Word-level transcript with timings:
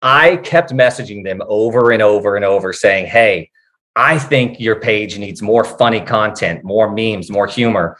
I 0.00 0.36
kept 0.36 0.70
messaging 0.70 1.24
them 1.24 1.42
over 1.46 1.90
and 1.90 2.00
over 2.00 2.36
and 2.36 2.44
over 2.44 2.72
saying, 2.72 3.06
Hey, 3.06 3.50
I 3.96 4.18
think 4.18 4.60
your 4.60 4.80
page 4.80 5.18
needs 5.18 5.42
more 5.42 5.64
funny 5.64 6.00
content, 6.00 6.62
more 6.62 6.92
memes, 6.92 7.30
more 7.30 7.48
humor. 7.48 7.98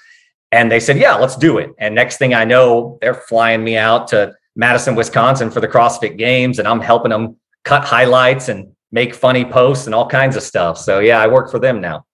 And 0.52 0.70
they 0.70 0.78
said, 0.78 0.98
Yeah, 0.98 1.16
let's 1.16 1.36
do 1.36 1.58
it. 1.58 1.70
And 1.78 1.94
next 1.94 2.18
thing 2.18 2.34
I 2.34 2.44
know, 2.44 2.98
they're 3.00 3.14
flying 3.14 3.64
me 3.64 3.76
out 3.76 4.06
to 4.08 4.32
Madison, 4.54 4.94
Wisconsin 4.94 5.50
for 5.50 5.60
the 5.60 5.66
CrossFit 5.66 6.16
Games, 6.16 6.60
and 6.60 6.68
I'm 6.68 6.80
helping 6.80 7.10
them 7.10 7.36
cut 7.64 7.84
highlights 7.84 8.48
and 8.48 8.70
make 8.92 9.12
funny 9.12 9.44
posts 9.44 9.86
and 9.86 9.94
all 9.94 10.08
kinds 10.08 10.36
of 10.36 10.44
stuff. 10.44 10.78
So, 10.78 11.00
yeah, 11.00 11.20
I 11.20 11.26
work 11.26 11.50
for 11.50 11.58
them 11.58 11.80
now. 11.80 12.04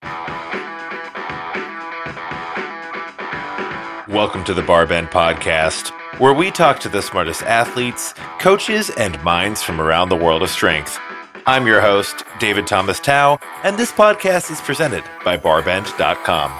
Welcome 4.07 4.43
to 4.45 4.53
the 4.53 4.61
Barbend 4.61 5.11
Podcast, 5.11 5.91
where 6.19 6.33
we 6.33 6.49
talk 6.49 6.79
to 6.79 6.89
the 6.89 7.01
smartest 7.01 7.43
athletes, 7.43 8.13
coaches, 8.39 8.89
and 8.91 9.21
minds 9.23 9.61
from 9.61 9.81
around 9.81 10.09
the 10.09 10.15
world 10.15 10.41
of 10.41 10.49
strength. 10.49 10.97
I'm 11.45 11.67
your 11.67 11.81
host, 11.81 12.23
David 12.39 12.67
Thomas 12.67 12.99
Tao, 12.99 13.37
and 13.63 13.77
this 13.77 13.91
podcast 13.91 14.49
is 14.49 14.61
presented 14.61 15.03
by 15.23 15.37
Barbend.com. 15.37 16.51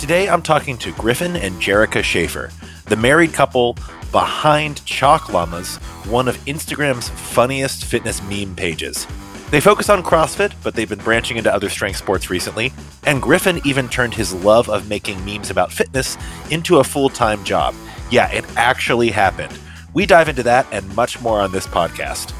Today 0.00 0.28
I'm 0.28 0.42
talking 0.42 0.76
to 0.78 0.92
Griffin 0.92 1.36
and 1.36 1.54
Jerica 1.56 2.02
Schaefer, 2.02 2.50
the 2.86 2.96
married 2.96 3.32
couple 3.32 3.76
behind 4.12 4.84
Chalk 4.84 5.32
Llamas, 5.32 5.76
one 6.06 6.28
of 6.28 6.36
Instagram's 6.46 7.08
funniest 7.08 7.84
fitness 7.84 8.22
meme 8.22 8.56
pages. 8.56 9.06
They 9.50 9.60
focus 9.60 9.88
on 9.88 10.02
CrossFit, 10.02 10.52
but 10.64 10.74
they've 10.74 10.88
been 10.88 10.98
branching 10.98 11.36
into 11.36 11.54
other 11.54 11.68
strength 11.68 11.98
sports 11.98 12.30
recently. 12.30 12.72
And 13.06 13.22
Griffin 13.22 13.60
even 13.64 13.88
turned 13.88 14.12
his 14.12 14.34
love 14.34 14.68
of 14.68 14.88
making 14.88 15.24
memes 15.24 15.50
about 15.50 15.72
fitness 15.72 16.16
into 16.50 16.78
a 16.78 16.84
full 16.84 17.08
time 17.08 17.44
job. 17.44 17.72
Yeah, 18.10 18.28
it 18.32 18.44
actually 18.56 19.10
happened. 19.10 19.56
We 19.94 20.04
dive 20.04 20.28
into 20.28 20.42
that 20.42 20.66
and 20.72 20.94
much 20.96 21.20
more 21.20 21.40
on 21.40 21.52
this 21.52 21.66
podcast. 21.66 22.34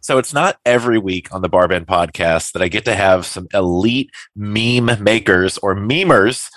So 0.00 0.18
it's 0.18 0.32
not 0.32 0.58
every 0.64 0.98
week 0.98 1.34
on 1.34 1.42
the 1.42 1.50
Barbend 1.50 1.86
podcast 1.86 2.52
that 2.52 2.62
I 2.62 2.68
get 2.68 2.84
to 2.86 2.94
have 2.94 3.26
some 3.26 3.48
elite 3.52 4.10
meme 4.36 5.02
makers 5.02 5.58
or 5.58 5.74
memers 5.74 6.50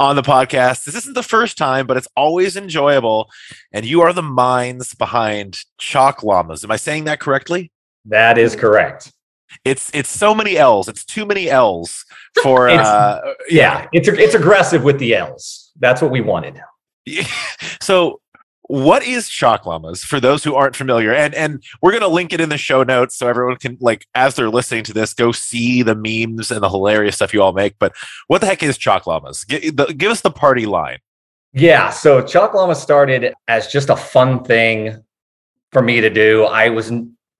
on 0.00 0.16
the 0.16 0.22
podcast. 0.22 0.84
This 0.84 0.94
isn't 0.94 1.14
the 1.14 1.22
first 1.22 1.58
time, 1.58 1.86
but 1.86 1.96
it's 1.96 2.08
always 2.16 2.56
enjoyable. 2.56 3.30
And 3.72 3.84
you 3.84 4.02
are 4.02 4.12
the 4.12 4.22
minds 4.22 4.94
behind 4.94 5.58
Chalk 5.78 6.22
Llamas. 6.22 6.64
Am 6.64 6.70
I 6.70 6.76
saying 6.76 7.04
that 7.04 7.20
correctly? 7.20 7.72
That 8.04 8.38
is 8.38 8.54
correct. 8.54 9.12
It's 9.64 9.90
it's 9.94 10.08
so 10.08 10.34
many 10.34 10.56
L's. 10.56 10.88
It's 10.88 11.04
too 11.04 11.24
many 11.24 11.48
L's 11.48 12.04
for 12.42 12.68
uh, 12.70 13.20
yeah. 13.48 13.88
It's 13.92 14.08
it's 14.08 14.34
aggressive 14.34 14.84
with 14.84 14.98
the 14.98 15.14
L's. 15.14 15.72
That's 15.78 16.02
what 16.02 16.10
we 16.10 16.20
wanted. 16.20 16.60
so 17.80 18.20
what 18.68 19.04
is 19.04 19.28
chalk 19.28 19.64
llamas 19.64 20.02
for 20.02 20.18
those 20.18 20.42
who 20.42 20.54
aren't 20.54 20.74
familiar? 20.74 21.12
And 21.12 21.34
and 21.34 21.62
we're 21.80 21.92
going 21.92 22.02
to 22.02 22.08
link 22.08 22.32
it 22.32 22.40
in 22.40 22.48
the 22.48 22.58
show 22.58 22.82
notes 22.82 23.16
so 23.16 23.28
everyone 23.28 23.56
can 23.56 23.78
like 23.80 24.06
as 24.14 24.34
they're 24.34 24.50
listening 24.50 24.82
to 24.84 24.92
this 24.92 25.14
go 25.14 25.32
see 25.32 25.82
the 25.82 25.94
memes 25.94 26.50
and 26.50 26.62
the 26.62 26.68
hilarious 26.68 27.16
stuff 27.16 27.32
you 27.32 27.42
all 27.42 27.52
make. 27.52 27.78
But 27.78 27.94
what 28.26 28.40
the 28.40 28.46
heck 28.46 28.62
is 28.62 28.76
chalk 28.76 29.06
llamas? 29.06 29.44
Give, 29.44 29.76
the, 29.76 29.86
give 29.86 30.10
us 30.10 30.20
the 30.20 30.30
party 30.30 30.66
line. 30.66 30.98
Yeah 31.52 31.90
so 31.90 32.20
chalk 32.22 32.54
llamas 32.54 32.82
started 32.82 33.34
as 33.46 33.68
just 33.68 33.88
a 33.88 33.96
fun 33.96 34.42
thing 34.42 35.02
for 35.72 35.82
me 35.82 36.00
to 36.00 36.10
do. 36.10 36.44
I 36.44 36.68
was 36.68 36.92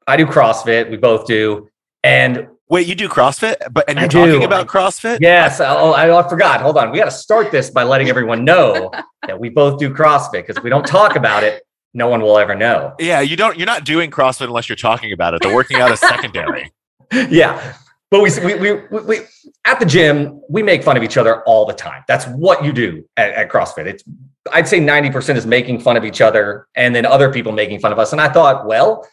i 0.07 0.17
do 0.17 0.27
crossfit 0.27 0.91
we 0.91 0.97
both 0.97 1.27
do. 1.27 1.69
And 2.05 2.47
Wait, 2.69 2.87
you 2.87 2.97
do 2.97 3.09
CrossFit, 3.09 3.55
but 3.73 3.89
and 3.89 3.97
you're 3.97 4.07
I 4.07 4.09
talking 4.09 4.41
do. 4.41 4.47
about 4.47 4.67
CrossFit? 4.67 5.19
Yes. 5.21 5.61
Oh, 5.61 5.93
I, 5.93 6.19
I 6.19 6.29
forgot. 6.29 6.61
Hold 6.61 6.77
on. 6.77 6.91
We 6.91 6.99
got 6.99 7.05
to 7.05 7.13
start 7.13 7.53
this 7.53 7.71
by 7.71 7.85
letting 7.85 8.09
everyone 8.09 8.45
know 8.45 8.91
that 9.27 9.39
we 9.39 9.51
both 9.51 9.79
do 9.79 9.95
CrossFit 9.95 10.33
because 10.33 10.57
if 10.57 10.65
we 10.65 10.71
don't 10.71 10.87
talk 10.87 11.15
about 11.15 11.45
it, 11.45 11.63
no 11.95 12.09
one 12.09 12.21
will 12.21 12.39
ever 12.39 12.57
know. 12.57 12.95
Yeah, 12.99 13.21
you 13.21 13.37
don't. 13.37 13.57
You're 13.57 13.67
not 13.67 13.85
doing 13.85 14.11
CrossFit 14.11 14.47
unless 14.47 14.69
you're 14.69 14.77
talking 14.77 15.13
about 15.13 15.35
it. 15.35 15.43
The 15.43 15.55
working 15.55 15.79
out 15.79 15.93
is 15.93 16.01
secondary. 16.01 16.73
yeah, 17.31 17.75
but 18.11 18.21
we, 18.21 18.31
we 18.45 18.55
we 18.57 19.01
we 19.01 19.21
at 19.65 19.79
the 19.79 19.87
gym 19.87 20.43
we 20.51 20.63
make 20.63 20.83
fun 20.83 20.97
of 20.97 21.05
each 21.05 21.17
other 21.17 21.43
all 21.45 21.67
the 21.67 21.73
time. 21.73 22.03
That's 22.09 22.27
what 22.27 22.65
you 22.65 22.73
do 22.73 23.09
at, 23.17 23.31
at 23.31 23.49
CrossFit. 23.49 23.87
It's 23.87 24.05
I'd 24.53 24.69
say 24.69 24.81
ninety 24.81 25.11
percent 25.11 25.39
is 25.39 25.47
making 25.47 25.81
fun 25.81 25.97
of 25.97 26.05
each 26.05 26.21
other, 26.21 26.67
and 26.75 26.95
then 26.95 27.07
other 27.07 27.33
people 27.33 27.53
making 27.53 27.79
fun 27.79 27.93
of 27.93 27.99
us. 27.99 28.13
And 28.13 28.21
I 28.21 28.29
thought, 28.29 28.67
well 28.67 29.07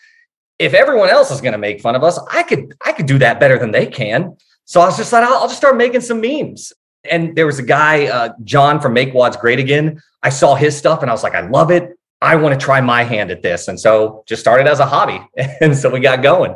if 0.63 0.74
everyone 0.74 1.09
else 1.09 1.29
is 1.29 1.41
going 1.41 1.51
to 1.51 1.57
make 1.57 1.81
fun 1.81 1.96
of 1.96 2.03
us, 2.03 2.19
I 2.31 2.44
could 2.44 2.75
I 2.81 2.94
could 2.94 3.06
do 3.06 3.18
that 3.19 3.40
better 3.40 3.59
than 3.59 3.72
they 3.72 3.85
can. 3.85 4.38
So 4.66 4.79
I 4.79 4.85
was 4.85 4.96
just 4.96 5.12
like, 5.12 5.24
I'll, 5.24 5.35
I'll 5.35 5.47
just 5.47 5.57
start 5.57 5.75
making 5.75 6.01
some 6.01 6.22
memes. 6.22 6.72
And 7.09 7.35
there 7.35 7.46
was 7.46 7.59
a 7.59 7.63
guy, 7.63 8.07
uh, 8.07 8.29
John 8.46 8.79
from 8.79 8.94
Make 8.94 9.13
WODs 9.13 9.38
Great 9.38 9.59
Again. 9.59 10.01
I 10.22 10.29
saw 10.29 10.56
his 10.56 10.78
stuff 10.78 11.01
and 11.01 11.12
I 11.12 11.13
was 11.13 11.22
like, 11.22 11.35
I 11.35 11.41
love 11.41 11.69
it. 11.69 11.97
I 12.22 12.38
want 12.38 12.57
to 12.57 12.66
try 12.66 12.79
my 12.79 13.03
hand 13.03 13.29
at 13.29 13.41
this. 13.41 13.68
And 13.68 13.78
so 13.78 14.24
just 14.25 14.41
started 14.41 14.68
as 14.68 14.79
a 14.79 14.85
hobby. 14.85 15.19
And 15.62 15.75
so 15.75 15.90
we 15.90 16.00
got 16.00 16.24
going. 16.24 16.56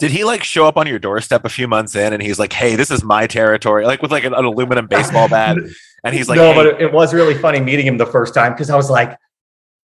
Did 0.00 0.10
he 0.10 0.24
like 0.24 0.42
show 0.42 0.66
up 0.66 0.78
on 0.78 0.86
your 0.86 0.98
doorstep 0.98 1.44
a 1.44 1.50
few 1.50 1.68
months 1.68 1.94
in 1.94 2.14
and 2.14 2.22
he's 2.22 2.38
like, 2.38 2.54
hey, 2.54 2.74
this 2.74 2.90
is 2.90 3.04
my 3.04 3.26
territory, 3.26 3.84
like 3.84 4.00
with 4.00 4.10
like 4.10 4.24
an, 4.24 4.32
an 4.32 4.46
aluminum 4.46 4.86
baseball 4.86 5.28
bat? 5.28 5.58
And 6.04 6.16
he's 6.16 6.28
like, 6.28 6.36
no, 6.36 6.52
hey. 6.52 6.54
but 6.56 6.66
it, 6.66 6.80
it 6.80 6.92
was 6.92 7.14
really 7.14 7.34
funny 7.34 7.60
meeting 7.60 7.86
him 7.86 7.96
the 7.96 8.06
first 8.06 8.34
time 8.34 8.54
because 8.54 8.70
I 8.70 8.76
was 8.76 8.90
like, 8.90 9.16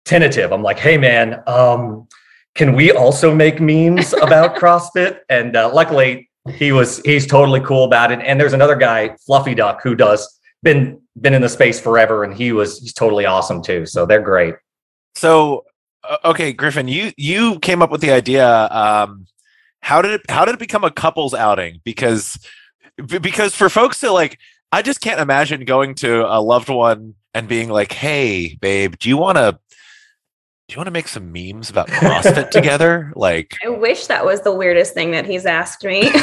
tentative. 0.07 0.53
I'm 0.53 0.63
like, 0.63 0.79
hey, 0.79 0.97
man, 0.97 1.43
um, 1.47 2.09
can 2.57 2.75
we 2.75 2.91
also 2.91 3.35
make 3.35 3.61
memes 3.61 4.13
about 4.23 4.57
CrossFit? 4.57 5.21
And 5.29 5.55
uh, 5.55 5.73
luckily, 5.73 6.29
he 6.55 6.73
was 6.73 7.01
he's 7.05 7.27
totally 7.27 7.61
cool 7.61 7.85
about 7.85 8.11
it. 8.11 8.21
And 8.21 8.41
there's 8.41 8.53
another 8.53 8.77
guy, 8.77 9.17
Fluffy 9.27 9.55
Duck, 9.55 9.81
who 9.83 9.95
does 9.95 10.41
been 10.63 11.01
been 11.21 11.35
in 11.35 11.43
the 11.43 11.49
space 11.49 11.79
forever, 11.79 12.25
and 12.25 12.35
he 12.35 12.53
was 12.53 12.81
he's 12.81 12.93
totally 12.93 13.27
awesome 13.27 13.63
too. 13.63 13.87
So 13.87 14.07
they're 14.07 14.23
great. 14.23 14.55
So 15.15 15.65
okay, 16.25 16.53
Griffin, 16.53 16.89
you 16.89 17.13
you 17.17 17.59
came 17.61 17.83
up 17.83 17.91
with 17.91 18.01
the 18.01 18.11
idea. 18.11 18.69
Um, 18.71 19.27
how 19.81 20.03
did 20.03 20.13
it 20.13 20.23
how 20.29 20.45
did 20.45 20.55
it 20.55 20.61
become 20.61 20.85
a 20.85 20.91
couples 20.91 21.35
outing? 21.35 21.81
Because 21.85 22.39
because 23.21 23.55
for 23.55 23.69
folks 23.69 24.01
to 24.01 24.11
like, 24.11 24.39
I 24.73 24.83
just 24.83 25.01
can't 25.01 25.21
imagine 25.21 25.65
going 25.65 25.95
to 25.97 26.27
a 26.27 26.41
loved 26.41 26.69
one 26.69 27.15
and 27.35 27.49
being 27.49 27.69
like, 27.69 27.93
"Hey, 27.93 28.57
babe, 28.61 28.97
do 28.99 29.09
you 29.09 29.17
want 29.17 29.37
to 29.37 29.59
do 30.69 30.75
you 30.75 30.79
want 30.79 30.87
to 30.87 30.93
make 30.93 31.09
some 31.09 31.33
memes 31.33 31.71
about 31.71 31.89
CrossFit 31.89 32.51
together? 32.51 33.13
Like, 33.17 33.57
I 33.65 33.69
wish 33.69 34.07
that 34.09 34.25
was 34.25 34.43
the 34.43 34.55
weirdest 34.55 34.93
thing 34.95 35.13
that 35.13 35.27
he's 35.27 35.47
asked 35.47 35.85
me. 35.85 36.11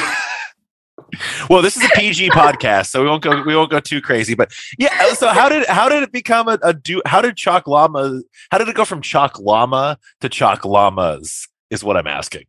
well, 1.50 1.62
this 1.62 1.76
is 1.78 1.84
a 1.84 1.90
PG 1.96 2.30
podcast, 2.30 2.88
so 2.88 3.02
we 3.02 3.10
won't 3.10 3.24
go 3.24 3.44
we 3.44 3.56
won't 3.56 3.72
go 3.72 3.80
too 3.80 4.02
crazy. 4.02 4.36
But 4.36 4.52
yeah, 4.78 5.14
so 5.14 5.30
how 5.30 5.50
did 5.50 5.66
how 5.68 5.90
did 5.90 6.04
it 6.04 6.12
become 6.12 6.48
a, 6.48 6.60
a 6.62 6.74
do? 6.74 7.02
How 7.06 7.22
did 7.22 7.36
Chalk 7.36 7.68
Llama? 7.68 8.22
How 8.52 8.58
did 8.58 8.68
it 8.68 8.76
go 8.76 8.86
from 8.86 9.02
Chalk 9.02 9.40
Llama 9.40 9.98
to 10.22 10.30
Chalk 10.30 10.66
Llamas? 10.66 11.48
Is 11.70 11.84
what 11.84 11.98
I'm 11.98 12.08
asking. 12.08 12.46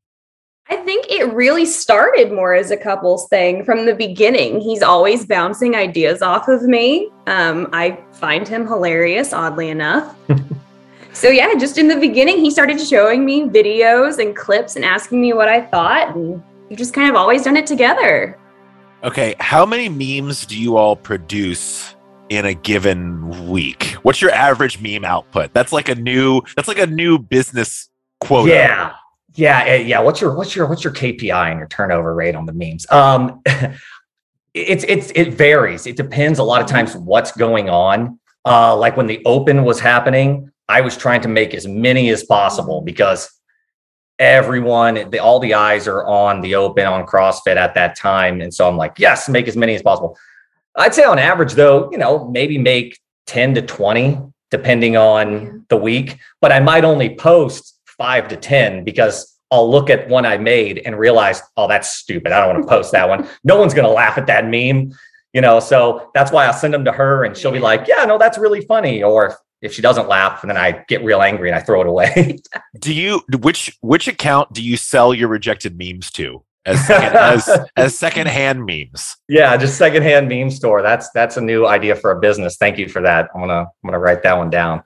I 0.68 0.76
think 0.76 1.06
it 1.10 1.24
really 1.32 1.66
started 1.66 2.32
more 2.32 2.54
as 2.54 2.70
a 2.70 2.76
couples 2.76 3.28
thing 3.28 3.64
from 3.64 3.84
the 3.84 3.94
beginning. 3.94 4.60
He's 4.60 4.82
always 4.82 5.26
bouncing 5.26 5.74
ideas 5.74 6.22
off 6.22 6.48
of 6.48 6.62
me. 6.62 7.10
Um, 7.26 7.68
I 7.72 8.02
find 8.12 8.48
him 8.48 8.66
hilarious, 8.66 9.32
oddly 9.32 9.68
enough. 9.68 10.16
So 11.14 11.30
yeah, 11.30 11.54
just 11.54 11.78
in 11.78 11.86
the 11.88 11.96
beginning, 11.96 12.38
he 12.38 12.50
started 12.50 12.80
showing 12.80 13.24
me 13.24 13.44
videos 13.44 14.18
and 14.18 14.34
clips 14.34 14.74
and 14.74 14.84
asking 14.84 15.20
me 15.20 15.32
what 15.32 15.48
I 15.48 15.62
thought, 15.62 16.16
and 16.16 16.42
we've 16.68 16.76
just 16.76 16.92
kind 16.92 17.08
of 17.08 17.14
always 17.14 17.44
done 17.44 17.56
it 17.56 17.66
together. 17.66 18.36
Okay, 19.04 19.34
how 19.38 19.64
many 19.64 19.88
memes 19.88 20.44
do 20.44 20.58
you 20.58 20.76
all 20.76 20.96
produce 20.96 21.94
in 22.30 22.46
a 22.46 22.54
given 22.54 23.48
week? 23.48 23.92
What's 24.02 24.20
your 24.20 24.32
average 24.32 24.80
meme 24.80 25.04
output? 25.04 25.52
That's 25.52 25.72
like 25.72 25.88
a 25.88 25.94
new 25.94 26.42
that's 26.56 26.68
like 26.68 26.78
a 26.78 26.86
new 26.86 27.18
business 27.18 27.90
quota. 28.20 28.50
Yeah. 28.50 28.94
Yeah, 29.36 29.64
eh, 29.66 29.76
yeah. 29.78 30.00
What's 30.00 30.20
your 30.20 30.34
what's 30.34 30.56
your 30.56 30.66
what's 30.66 30.82
your 30.82 30.92
KPI 30.92 31.50
and 31.50 31.58
your 31.58 31.68
turnover 31.68 32.14
rate 32.14 32.34
on 32.34 32.46
the 32.46 32.52
memes? 32.52 32.90
Um 32.90 33.42
it's 34.54 34.84
it's 34.88 35.12
it 35.14 35.34
varies. 35.34 35.86
It 35.86 35.96
depends 35.96 36.38
a 36.38 36.44
lot 36.44 36.60
of 36.60 36.66
times 36.66 36.96
what's 36.96 37.32
going 37.32 37.68
on. 37.68 38.18
Uh 38.44 38.76
like 38.76 38.96
when 38.96 39.06
the 39.06 39.22
open 39.24 39.64
was 39.64 39.80
happening, 39.80 40.50
I 40.68 40.80
was 40.80 40.96
trying 40.96 41.20
to 41.22 41.28
make 41.28 41.54
as 41.54 41.66
many 41.66 42.08
as 42.10 42.24
possible 42.24 42.80
because 42.80 43.30
everyone, 44.18 45.10
the, 45.10 45.18
all 45.18 45.40
the 45.40 45.54
eyes 45.54 45.86
are 45.86 46.06
on 46.06 46.40
the 46.40 46.54
open 46.54 46.86
on 46.86 47.06
CrossFit 47.06 47.56
at 47.56 47.74
that 47.74 47.96
time. 47.96 48.40
And 48.40 48.52
so 48.52 48.68
I'm 48.68 48.76
like, 48.76 48.98
yes, 48.98 49.28
make 49.28 49.48
as 49.48 49.56
many 49.56 49.74
as 49.74 49.82
possible. 49.82 50.16
I'd 50.76 50.94
say 50.94 51.04
on 51.04 51.18
average, 51.18 51.52
though, 51.52 51.90
you 51.90 51.98
know, 51.98 52.28
maybe 52.30 52.58
make 52.58 52.98
10 53.26 53.54
to 53.54 53.62
20, 53.62 54.18
depending 54.50 54.96
on 54.96 55.64
the 55.68 55.76
week, 55.76 56.18
but 56.40 56.52
I 56.52 56.60
might 56.60 56.84
only 56.84 57.14
post 57.14 57.80
five 57.86 58.28
to 58.28 58.36
10 58.36 58.84
because 58.84 59.38
I'll 59.50 59.70
look 59.70 59.90
at 59.90 60.08
one 60.08 60.26
I 60.26 60.36
made 60.36 60.82
and 60.84 60.98
realize, 60.98 61.42
oh, 61.56 61.68
that's 61.68 61.90
stupid. 61.90 62.32
I 62.32 62.40
don't 62.40 62.54
want 62.54 62.64
to 62.64 62.68
post 62.68 62.92
that 62.92 63.08
one. 63.08 63.28
No 63.44 63.58
one's 63.58 63.74
going 63.74 63.86
to 63.86 63.92
laugh 63.92 64.18
at 64.18 64.26
that 64.26 64.46
meme 64.46 64.92
you 65.34 65.40
know 65.40 65.60
so 65.60 66.10
that's 66.14 66.32
why 66.32 66.46
i'll 66.46 66.52
send 66.54 66.72
them 66.72 66.84
to 66.84 66.92
her 66.92 67.24
and 67.24 67.36
she'll 67.36 67.52
be 67.52 67.58
like 67.58 67.86
yeah 67.86 68.04
no 68.06 68.16
that's 68.16 68.38
really 68.38 68.62
funny 68.62 69.02
or 69.02 69.36
if 69.64 69.72
she 69.72 69.82
doesn't 69.82 70.08
laugh, 70.08 70.42
and 70.42 70.50
then 70.50 70.56
I 70.56 70.84
get 70.88 71.02
real 71.02 71.22
angry 71.22 71.48
and 71.48 71.58
I 71.58 71.62
throw 71.62 71.80
it 71.80 71.86
away. 71.86 72.38
do 72.78 72.94
you 72.94 73.22
which 73.38 73.76
which 73.80 74.06
account 74.06 74.52
do 74.52 74.62
you 74.62 74.76
sell 74.76 75.12
your 75.14 75.28
rejected 75.28 75.76
memes 75.78 76.10
to? 76.12 76.44
as 76.66 76.86
second, 76.86 77.16
as, 77.16 77.48
as 77.76 77.98
secondhand 77.98 78.64
memes. 78.64 79.16
Yeah, 79.28 79.56
just 79.56 79.76
secondhand 79.76 80.28
meme 80.28 80.50
store. 80.50 80.82
That's 80.82 81.10
that's 81.10 81.36
a 81.36 81.40
new 81.40 81.66
idea 81.66 81.94
for 81.96 82.10
a 82.10 82.20
business. 82.20 82.56
Thank 82.56 82.78
you 82.78 82.88
for 82.88 83.02
that. 83.02 83.28
I'm 83.34 83.40
gonna 83.40 83.60
I'm 83.60 83.68
gonna 83.84 83.98
write 83.98 84.22
that 84.22 84.36
one 84.36 84.50
down. 84.50 84.82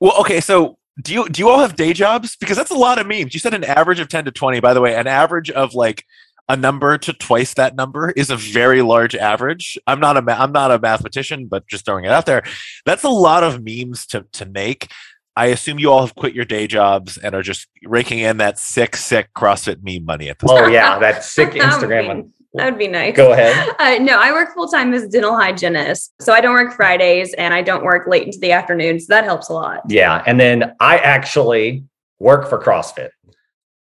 Well, 0.00 0.18
okay, 0.20 0.40
so 0.40 0.78
do 1.00 1.14
you 1.14 1.28
do 1.28 1.40
you 1.40 1.48
all 1.48 1.60
have 1.60 1.76
day 1.76 1.92
jobs? 1.92 2.36
Because 2.36 2.56
that's 2.56 2.70
a 2.70 2.76
lot 2.76 2.98
of 2.98 3.06
memes. 3.06 3.34
You 3.34 3.40
said 3.40 3.54
an 3.54 3.64
average 3.64 4.00
of 4.00 4.08
10 4.08 4.26
to 4.26 4.30
20. 4.30 4.60
By 4.60 4.74
the 4.74 4.80
way, 4.80 4.94
an 4.94 5.06
average 5.06 5.50
of 5.50 5.74
like 5.74 6.04
a 6.52 6.56
number 6.56 6.98
to 6.98 7.14
twice 7.14 7.54
that 7.54 7.74
number 7.74 8.10
is 8.10 8.28
a 8.28 8.36
very 8.36 8.82
large 8.82 9.14
average. 9.14 9.78
I'm 9.86 10.00
not 10.00 10.18
a 10.18 10.40
I'm 10.40 10.52
not 10.52 10.70
a 10.70 10.78
mathematician, 10.78 11.46
but 11.46 11.66
just 11.66 11.86
throwing 11.86 12.04
it 12.04 12.12
out 12.12 12.26
there, 12.26 12.42
that's 12.84 13.04
a 13.04 13.08
lot 13.08 13.42
of 13.42 13.64
memes 13.64 14.06
to 14.08 14.26
to 14.34 14.44
make. 14.44 14.88
I 15.34 15.46
assume 15.46 15.78
you 15.78 15.90
all 15.90 16.02
have 16.02 16.14
quit 16.14 16.34
your 16.34 16.44
day 16.44 16.66
jobs 16.66 17.16
and 17.16 17.34
are 17.34 17.42
just 17.42 17.66
raking 17.84 18.18
in 18.18 18.36
that 18.36 18.58
sick, 18.58 18.96
sick 18.96 19.30
CrossFit 19.34 19.78
meme 19.82 20.04
money 20.04 20.28
at 20.28 20.38
this. 20.38 20.50
Oh 20.52 20.66
yeah, 20.66 20.98
that 21.00 21.24
sick 21.24 21.52
Instagram 21.52 22.08
one. 22.08 22.32
That 22.54 22.66
would 22.66 22.78
be 22.78 22.86
nice. 22.86 23.16
Go 23.16 23.32
ahead. 23.32 23.74
Uh, 23.78 24.04
no, 24.04 24.20
I 24.20 24.30
work 24.30 24.52
full 24.52 24.68
time 24.68 24.92
as 24.92 25.04
a 25.04 25.08
dental 25.08 25.34
hygienist. 25.34 26.12
So 26.20 26.34
I 26.34 26.42
don't 26.42 26.52
work 26.52 26.74
Fridays 26.74 27.32
and 27.32 27.54
I 27.54 27.62
don't 27.62 27.82
work 27.82 28.06
late 28.06 28.26
into 28.26 28.38
the 28.40 28.52
afternoon. 28.52 29.00
So 29.00 29.06
that 29.08 29.24
helps 29.24 29.48
a 29.48 29.54
lot. 29.54 29.80
Yeah. 29.88 30.22
And 30.26 30.38
then 30.38 30.74
I 30.78 30.98
actually 30.98 31.82
work 32.18 32.50
for 32.50 32.58
CrossFit. 32.58 33.08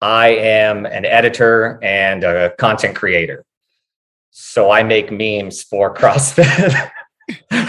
I 0.01 0.29
am 0.29 0.85
an 0.85 1.05
editor 1.05 1.79
and 1.83 2.23
a 2.23 2.51
content 2.57 2.95
creator. 2.95 3.45
So 4.31 4.71
I 4.71 4.83
make 4.83 5.11
memes 5.11 5.63
for 5.63 5.93
CrossFit. 5.95 6.89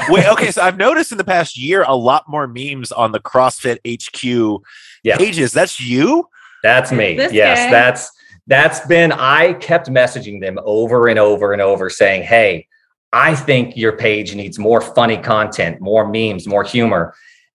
Wait, 0.09 0.27
okay. 0.27 0.51
So 0.51 0.63
I've 0.63 0.77
noticed 0.79 1.13
in 1.13 1.19
the 1.19 1.25
past 1.25 1.59
year 1.59 1.85
a 1.87 1.95
lot 1.95 2.25
more 2.29 2.47
memes 2.47 2.93
on 2.93 3.13
the 3.13 3.21
CrossFit 3.21 3.79
HQ 3.87 4.63
Yeah. 5.03 5.17
pages. 5.17 5.53
That's 5.53 5.81
you? 5.81 6.29
That's 6.63 6.93
me. 6.93 7.17
This 7.17 7.33
yes, 7.33 7.59
guy. 7.65 7.71
that's 7.71 8.11
that's 8.47 8.81
been 8.87 9.13
I 9.13 9.55
kept 9.55 9.89
messaging 9.89 10.41
them 10.41 10.59
over 10.65 11.09
and 11.09 11.19
over 11.19 11.53
and 11.53 11.63
over 11.63 11.89
saying, 11.89 12.23
"Hey, 12.23 12.67
I 13.13 13.35
think 13.35 13.77
your 13.77 13.97
page 13.97 14.35
needs 14.35 14.59
more 14.59 14.81
funny 14.81 15.17
content, 15.17 15.81
more 15.81 16.07
memes, 16.07 16.47
more 16.47 16.65
humor." 16.65 17.15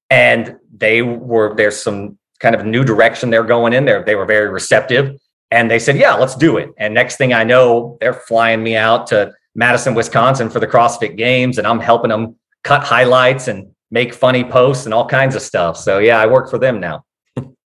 And 0.10 0.56
they 0.76 1.02
were 1.04 1.54
there's 1.56 1.78
some 1.82 2.18
kind 2.40 2.56
of 2.56 2.66
new 2.66 2.84
direction 2.84 3.30
they're 3.30 3.44
going 3.44 3.74
in 3.74 3.86
there. 3.86 4.04
They 4.04 4.16
were 4.16 4.26
very 4.26 4.50
receptive 4.50 5.16
and 5.52 5.70
they 5.70 5.80
said, 5.80 5.98
"Yeah, 5.98 6.16
let's 6.16 6.36
do 6.36 6.58
it." 6.58 6.70
And 6.78 6.94
next 6.94 7.18
thing 7.18 7.34
I 7.34 7.44
know, 7.44 7.98
they're 8.02 8.14
flying 8.14 8.64
me 8.64 8.76
out 8.76 9.08
to 9.08 9.32
Madison, 9.56 9.96
Wisconsin 9.96 10.50
for 10.50 10.60
the 10.60 10.68
CrossFit 10.68 11.16
Games 11.18 11.58
and 11.58 11.66
I'm 11.68 11.80
helping 11.80 12.10
them 12.10 12.36
cut 12.64 12.84
highlights 12.84 13.48
and 13.48 13.68
make 13.92 14.14
funny 14.14 14.44
posts 14.44 14.86
and 14.86 14.94
all 14.94 15.08
kinds 15.08 15.36
of 15.36 15.42
stuff. 15.42 15.78
So, 15.78 16.00
yeah, 16.00 16.20
I 16.20 16.26
work 16.26 16.50
for 16.50 16.58
them 16.58 16.80
now. 16.80 17.06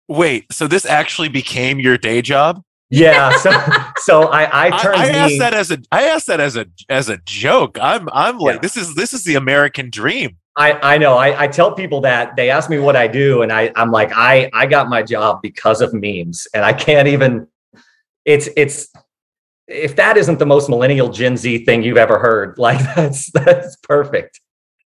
Wait, 0.08 0.46
so 0.52 0.68
this 0.68 0.86
actually 0.86 1.30
became 1.30 1.80
your 1.80 1.98
day 1.98 2.22
job? 2.22 2.62
Yeah, 2.90 3.36
so 3.38 3.52
so 3.98 4.24
I 4.28 4.68
I 4.68 4.82
turned 4.82 4.98
I, 4.98 5.06
I 5.06 5.10
asked 5.10 5.40
that 5.40 5.54
as 5.54 5.72
a 5.72 5.80
I 5.92 6.04
asked 6.04 6.28
that 6.28 6.40
as 6.40 6.56
a 6.56 6.68
as 6.90 7.10
a 7.10 7.18
joke. 7.26 7.78
I'm 7.82 8.08
I'm 8.14 8.38
like 8.38 8.56
Yeah. 8.56 8.62
this 8.62 8.78
is 8.78 8.96
this 8.96 9.14
is 9.14 9.24
the 9.24 9.36
American 9.36 9.90
dream. 9.90 10.38
I 10.56 10.96
I 10.96 10.98
know 10.98 11.18
I 11.18 11.44
I 11.44 11.48
tell 11.48 11.74
people 11.74 12.02
that 12.02 12.36
they 12.36 12.50
ask 12.50 12.70
me 12.70 12.80
what 12.80 12.96
I 12.96 13.08
do 13.08 13.42
and 13.42 13.52
I 13.52 13.72
I'm 13.76 13.92
like 13.92 14.12
I 14.14 14.50
I 14.54 14.66
got 14.66 14.90
my 14.90 15.02
job 15.02 15.42
because 15.42 15.82
of 15.82 15.94
memes 15.94 16.48
and 16.54 16.64
I 16.64 16.74
can't 16.74 17.08
even 17.08 17.48
it's 18.26 18.50
it's 18.56 18.92
if 19.68 19.96
that 19.96 20.18
isn't 20.18 20.40
the 20.40 20.46
most 20.46 20.70
millennial 20.70 21.10
Gen 21.10 21.38
Z 21.38 21.66
thing 21.66 21.84
you've 21.84 21.98
ever 21.98 22.20
heard 22.20 22.58
like 22.58 22.80
that's 22.96 23.32
that's 23.32 23.76
perfect. 23.78 24.40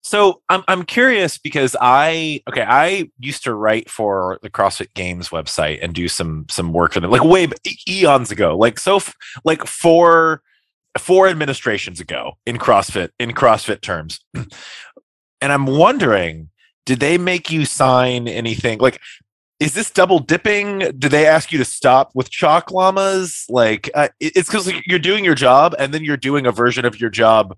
So 0.01 0.41
I'm 0.47 0.63
I'm 0.69 0.83
curious 0.83 1.37
because 1.37 1.75
I 1.79 2.41
okay 2.49 2.65
I 2.67 3.09
used 3.19 3.43
to 3.43 3.53
write 3.53 3.89
for 3.89 4.39
the 4.41 4.49
CrossFit 4.49 4.93
Games 4.93 5.29
website 5.29 5.79
and 5.81 5.93
do 5.93 6.07
some 6.07 6.45
some 6.49 6.71
work 6.71 6.93
for 6.93 7.01
them 7.01 7.11
like 7.11 7.23
way 7.23 7.47
eons 7.87 8.31
ago 8.31 8.57
like 8.57 8.79
so 8.79 9.01
like 9.43 9.65
four 9.65 10.41
four 10.97 11.27
administrations 11.27 11.99
ago 11.99 12.37
in 12.45 12.57
CrossFit 12.57 13.09
in 13.19 13.31
CrossFit 13.31 13.81
terms, 13.81 14.19
and 15.41 15.51
I'm 15.51 15.65
wondering 15.65 16.49
did 16.85 16.99
they 16.99 17.17
make 17.17 17.51
you 17.51 17.65
sign 17.65 18.27
anything 18.27 18.79
like 18.79 18.99
is 19.59 19.73
this 19.73 19.91
double 19.91 20.19
dipping? 20.19 20.79
Do 20.97 21.09
they 21.09 21.27
ask 21.27 21.51
you 21.51 21.57
to 21.57 21.65
stop 21.65 22.11
with 22.15 22.29
chalk 22.29 22.71
llamas? 22.71 23.45
Like, 23.49 23.89
uh, 23.93 24.07
it's 24.19 24.47
because 24.47 24.67
like, 24.67 24.87
you're 24.87 24.99
doing 24.99 25.25
your 25.25 25.35
job, 25.35 25.75
and 25.77 25.93
then 25.93 26.03
you're 26.03 26.17
doing 26.17 26.45
a 26.45 26.51
version 26.51 26.85
of 26.85 26.99
your 26.99 27.09
job 27.09 27.57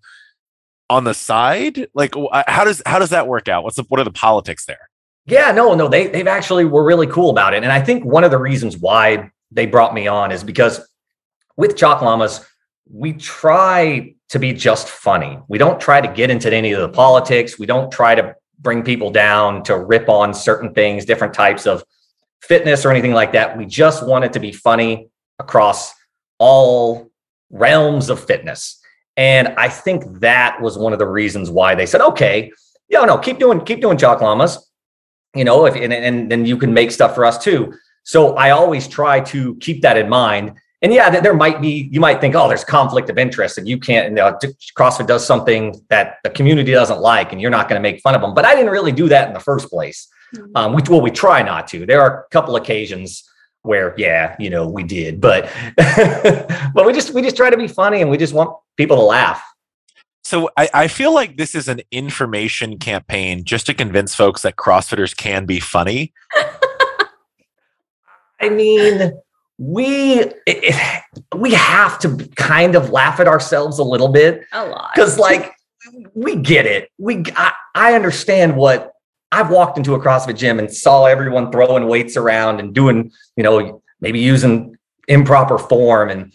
on 0.89 1.03
the 1.03 1.13
side. 1.13 1.87
Like, 1.93 2.15
uh, 2.17 2.43
how 2.47 2.63
does 2.63 2.81
how 2.85 2.97
does 2.97 3.11
that 3.11 3.27
work 3.27 3.47
out? 3.47 3.63
What's 3.63 3.75
the, 3.75 3.83
what 3.83 3.99
are 3.99 4.03
the 4.03 4.11
politics 4.11 4.65
there? 4.65 4.89
Yeah, 5.27 5.51
no, 5.51 5.75
no, 5.75 5.87
they 5.87 6.07
they've 6.07 6.27
actually 6.27 6.65
were 6.65 6.83
really 6.83 7.07
cool 7.07 7.29
about 7.29 7.53
it. 7.53 7.63
And 7.63 7.71
I 7.71 7.81
think 7.81 8.03
one 8.03 8.23
of 8.23 8.31
the 8.31 8.39
reasons 8.39 8.77
why 8.77 9.29
they 9.51 9.67
brought 9.67 9.93
me 9.93 10.07
on 10.07 10.31
is 10.31 10.43
because 10.43 10.81
with 11.55 11.77
Chalk 11.77 12.01
Llamas, 12.01 12.43
we 12.89 13.13
try 13.13 14.15
to 14.31 14.39
be 14.39 14.53
just 14.53 14.89
funny. 14.89 15.39
We 15.47 15.57
don't 15.57 15.79
try 15.79 16.01
to 16.01 16.07
get 16.07 16.29
into 16.29 16.53
any 16.53 16.71
of 16.73 16.81
the 16.81 16.89
politics. 16.89 17.57
We 17.57 17.65
don't 17.65 17.91
try 17.91 18.15
to 18.15 18.35
bring 18.59 18.83
people 18.83 19.09
down 19.09 19.63
to 19.63 19.77
rip 19.77 20.09
on 20.09 20.33
certain 20.33 20.73
things, 20.73 21.05
different 21.05 21.33
types 21.33 21.65
of 21.65 21.83
fitness 22.41 22.85
or 22.85 22.91
anything 22.91 23.13
like 23.13 23.33
that. 23.33 23.57
We 23.57 23.65
just 23.65 24.05
want 24.05 24.25
it 24.25 24.33
to 24.33 24.39
be 24.39 24.51
funny 24.51 25.09
across 25.39 25.93
all 26.39 27.09
realms 27.49 28.09
of 28.09 28.23
fitness. 28.23 28.79
And 29.17 29.49
I 29.49 29.69
think 29.69 30.19
that 30.19 30.61
was 30.61 30.77
one 30.77 30.93
of 30.93 30.99
the 30.99 31.07
reasons 31.07 31.49
why 31.49 31.75
they 31.75 31.85
said, 31.85 32.01
okay, 32.01 32.51
yeah, 32.89 33.05
no, 33.05 33.17
keep 33.17 33.39
doing, 33.39 33.61
keep 33.61 33.81
doing 33.81 33.97
Chalk 33.97 34.21
Llamas 34.21 34.71
you 35.35 35.43
know, 35.43 35.65
if 35.65 35.75
and, 35.75 35.93
and 35.93 36.31
then 36.31 36.45
you 36.45 36.57
can 36.57 36.73
make 36.73 36.91
stuff 36.91 37.15
for 37.15 37.25
us 37.25 37.37
too. 37.37 37.73
So 38.03 38.35
I 38.35 38.49
always 38.49 38.87
try 38.87 39.21
to 39.21 39.55
keep 39.55 39.81
that 39.81 39.97
in 39.97 40.09
mind. 40.09 40.53
And 40.81 40.91
yeah, 40.91 41.19
there 41.19 41.35
might 41.35 41.61
be, 41.61 41.87
you 41.91 41.99
might 41.99 42.19
think, 42.19 42.33
oh, 42.35 42.47
there's 42.47 42.63
conflict 42.63 43.11
of 43.11 43.19
interest 43.19 43.59
and 43.59 43.67
you 43.67 43.77
can't, 43.77 44.07
and 44.07 44.17
uh, 44.17 44.37
CrossFit 44.75 45.05
does 45.05 45.25
something 45.25 45.79
that 45.89 46.17
the 46.23 46.31
community 46.31 46.71
doesn't 46.71 46.99
like 46.99 47.31
and 47.31 47.39
you're 47.39 47.51
not 47.51 47.69
going 47.69 47.79
to 47.79 47.81
make 47.81 48.01
fun 48.01 48.15
of 48.15 48.21
them. 48.21 48.33
But 48.33 48.45
I 48.45 48.55
didn't 48.55 48.71
really 48.71 48.91
do 48.91 49.07
that 49.09 49.27
in 49.27 49.33
the 49.33 49.39
first 49.39 49.69
place. 49.69 50.07
Mhm. 50.35 50.51
Um, 50.55 50.73
we, 50.73 50.81
well, 50.89 51.01
we 51.01 51.11
try 51.11 51.43
not 51.43 51.67
to. 51.69 51.85
There 51.85 52.01
are 52.01 52.21
a 52.21 52.23
couple 52.29 52.55
occasions 52.55 53.23
where, 53.61 53.93
yeah, 53.95 54.35
you 54.39 54.49
know, 54.49 54.67
we 54.67 54.81
did, 54.81 55.21
but, 55.21 55.51
but 55.77 56.85
we 56.85 56.93
just, 56.93 57.13
we 57.13 57.21
just 57.21 57.35
try 57.35 57.51
to 57.51 57.57
be 57.57 57.67
funny 57.67 58.01
and 58.01 58.09
we 58.09 58.17
just 58.17 58.33
want 58.33 58.57
people 58.75 58.97
to 58.97 59.03
laugh. 59.03 59.43
So 60.23 60.49
I, 60.57 60.69
I 60.73 60.87
feel 60.87 61.13
like 61.13 61.37
this 61.37 61.53
is 61.53 61.67
an 61.67 61.81
information 61.91 62.79
campaign 62.79 63.43
just 63.43 63.67
to 63.67 63.75
convince 63.75 64.15
folks 64.15 64.41
that 64.43 64.55
CrossFitters 64.55 65.15
can 65.15 65.45
be 65.45 65.59
funny. 65.59 66.13
I 68.39 68.49
mean, 68.49 69.11
we 69.61 70.23
it, 70.47 71.03
we 71.35 71.53
have 71.53 71.99
to 71.99 72.17
kind 72.35 72.73
of 72.73 72.89
laugh 72.89 73.19
at 73.19 73.27
ourselves 73.27 73.77
a 73.77 73.83
little 73.83 74.07
bit 74.07 74.41
A 74.53 74.65
lot. 74.65 74.89
because, 74.95 75.19
like, 75.19 75.53
we 76.15 76.35
get 76.35 76.65
it. 76.65 76.89
We 76.97 77.23
I, 77.35 77.53
I 77.75 77.93
understand 77.93 78.55
what 78.55 78.91
I've 79.31 79.51
walked 79.51 79.77
into 79.77 79.93
a 79.93 80.00
CrossFit 80.00 80.36
gym 80.36 80.57
and 80.57 80.74
saw 80.74 81.05
everyone 81.05 81.51
throwing 81.51 81.88
weights 81.88 82.17
around 82.17 82.59
and 82.59 82.74
doing, 82.74 83.12
you 83.38 83.43
know, 83.43 83.83
maybe 84.00 84.19
using 84.19 84.77
improper 85.07 85.59
form, 85.59 86.09
and 86.09 86.33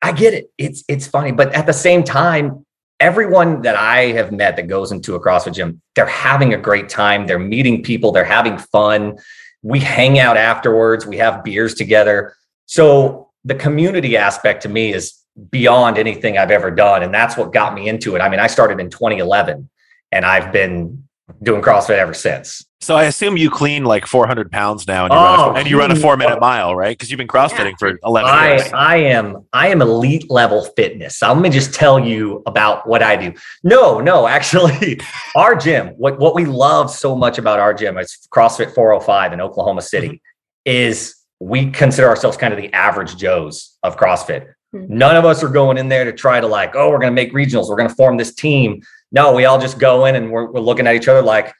I 0.00 0.12
get 0.12 0.32
it. 0.32 0.50
It's 0.56 0.82
it's 0.88 1.06
funny, 1.06 1.32
but 1.32 1.52
at 1.54 1.66
the 1.66 1.74
same 1.74 2.02
time. 2.04 2.64
Everyone 3.02 3.62
that 3.62 3.76
I 3.76 4.08
have 4.12 4.30
met 4.30 4.56
that 4.56 4.66
goes 4.68 4.92
into 4.92 5.14
a 5.14 5.20
CrossFit 5.20 5.54
gym, 5.54 5.80
they're 5.96 6.04
having 6.04 6.52
a 6.52 6.58
great 6.58 6.90
time. 6.90 7.26
They're 7.26 7.38
meeting 7.38 7.82
people. 7.82 8.12
They're 8.12 8.24
having 8.26 8.58
fun 8.58 9.16
we 9.62 9.80
hang 9.80 10.18
out 10.18 10.36
afterwards. 10.36 11.06
We 11.06 11.18
have 11.18 11.44
beers 11.44 11.74
together. 11.74 12.34
So 12.66 13.30
the 13.44 13.54
community 13.54 14.16
aspect 14.16 14.62
to 14.62 14.68
me 14.68 14.92
is 14.92 15.18
beyond 15.50 15.98
anything 15.98 16.38
i've 16.38 16.50
ever 16.50 16.70
done. 16.70 17.02
And 17.02 17.14
that's 17.14 17.36
what 17.36 17.52
got 17.52 17.74
me 17.74 17.88
into 17.88 18.16
it. 18.16 18.20
I 18.20 18.28
mean 18.28 18.40
i 18.40 18.46
started 18.46 18.80
in 18.80 18.90
2011 18.90 19.68
and 20.12 20.24
i've 20.24 20.52
been 20.52 21.04
doing 21.42 21.62
crossfit 21.62 21.98
ever 21.98 22.14
since 22.14 22.64
So 22.80 22.96
I 22.96 23.04
assume 23.04 23.36
you 23.36 23.50
clean 23.50 23.84
like 23.84 24.06
400 24.06 24.50
pounds 24.50 24.86
now, 24.86 25.04
and 25.04 25.12
you, 25.12 25.18
run, 25.18 25.40
Oh, 25.40 25.50
a, 25.50 25.54
and 25.54 25.68
you 25.68 25.78
run 25.78 25.90
a 25.90 25.96
four 25.96 26.16
minute 26.16 26.40
mile, 26.40 26.74
right? 26.74 26.96
Because 26.96 27.10
you've 27.10 27.18
been 27.18 27.28
crossfitting 27.28 27.78
for 27.78 27.98
11 28.04 28.30
I, 28.30 28.48
years. 28.48 28.72
I 28.72 28.96
am 28.96 29.46
I 29.52 29.68
am 29.68 29.82
elite 29.82 30.30
level 30.30 30.64
fitness. 30.76 31.18
So 31.18 31.32
let 31.32 31.42
me 31.42 31.50
just 31.50 31.74
tell 31.74 31.98
you 31.98 32.42
about 32.46 32.86
what 32.88 33.02
I 33.02 33.16
do. 33.16 33.32
No, 33.62 34.00
no, 34.00 34.26
actually, 34.26 35.00
our 35.36 35.54
gym, 35.54 35.88
what, 35.98 36.18
what 36.18 36.34
we 36.34 36.44
love 36.44 36.90
so 36.90 37.14
much 37.14 37.38
about 37.38 37.58
our 37.58 37.74
gym, 37.74 37.98
it's 37.98 38.26
CrossFit 38.32 38.74
405 38.74 39.32
in 39.32 39.40
Oklahoma 39.40 39.82
City, 39.82 40.22
is 40.64 41.16
we 41.40 41.70
consider 41.70 42.08
ourselves 42.08 42.36
kind 42.36 42.52
of 42.52 42.60
the 42.60 42.72
average 42.72 43.16
Joes 43.16 43.76
of 43.82 43.96
CrossFit. 43.96 44.46
Mhm. 44.74 44.88
None 44.88 45.16
of 45.16 45.24
us 45.24 45.42
are 45.42 45.48
going 45.48 45.78
in 45.78 45.88
there 45.88 46.04
to 46.04 46.12
try 46.12 46.40
to 46.40 46.46
like, 46.46 46.76
oh, 46.76 46.90
we're 46.90 46.98
gonna 46.98 47.12
make 47.12 47.32
regionals, 47.32 47.68
we're 47.68 47.76
gonna 47.76 47.88
form 47.88 48.16
this 48.16 48.34
team. 48.34 48.82
No, 49.12 49.34
we 49.34 49.44
all 49.44 49.60
just 49.60 49.78
go 49.78 50.04
in 50.04 50.14
and 50.14 50.30
we're, 50.30 50.50
we're 50.50 50.60
looking 50.60 50.86
at 50.86 50.94
each 50.94 51.08
other 51.08 51.22
like, 51.22 51.52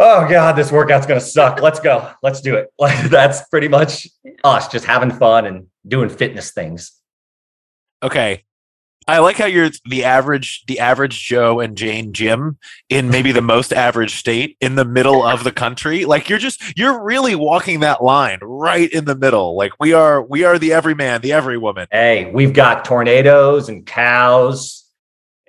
oh 0.00 0.28
god 0.28 0.52
this 0.52 0.70
workout's 0.70 1.06
to 1.06 1.20
suck 1.20 1.60
let's 1.60 1.80
go 1.80 2.08
let's 2.22 2.40
do 2.40 2.54
it 2.54 2.72
like 2.78 3.10
that's 3.10 3.48
pretty 3.48 3.66
much 3.66 4.06
us 4.44 4.68
just 4.68 4.84
having 4.84 5.10
fun 5.10 5.44
and 5.44 5.66
doing 5.88 6.08
fitness 6.08 6.52
things 6.52 6.98
Okay. 8.02 8.44
I 9.06 9.20
like 9.20 9.36
how 9.36 9.46
you're 9.46 9.70
the 9.86 10.04
average, 10.04 10.64
the 10.66 10.80
average 10.80 11.24
Joe 11.24 11.60
and 11.60 11.78
Jane 11.78 12.12
Jim 12.12 12.58
in 12.90 13.08
maybe 13.08 13.32
the 13.32 13.40
most 13.40 13.72
average 13.72 14.16
state 14.16 14.58
in 14.60 14.74
the 14.74 14.84
middle 14.84 15.22
of 15.22 15.44
the 15.44 15.52
country. 15.52 16.04
Like 16.04 16.28
you're 16.28 16.38
just, 16.38 16.76
you're 16.76 17.02
really 17.02 17.34
walking 17.34 17.80
that 17.80 18.02
line 18.04 18.38
right 18.42 18.90
in 18.90 19.06
the 19.06 19.16
middle. 19.16 19.56
Like 19.56 19.72
we 19.80 19.94
are, 19.94 20.22
we 20.22 20.44
are 20.44 20.58
the 20.58 20.74
everyman, 20.74 21.22
the 21.22 21.32
every 21.32 21.56
woman. 21.56 21.88
Hey, 21.90 22.30
we've 22.30 22.52
got 22.52 22.84
tornadoes 22.84 23.70
and 23.70 23.86
cows 23.86 24.84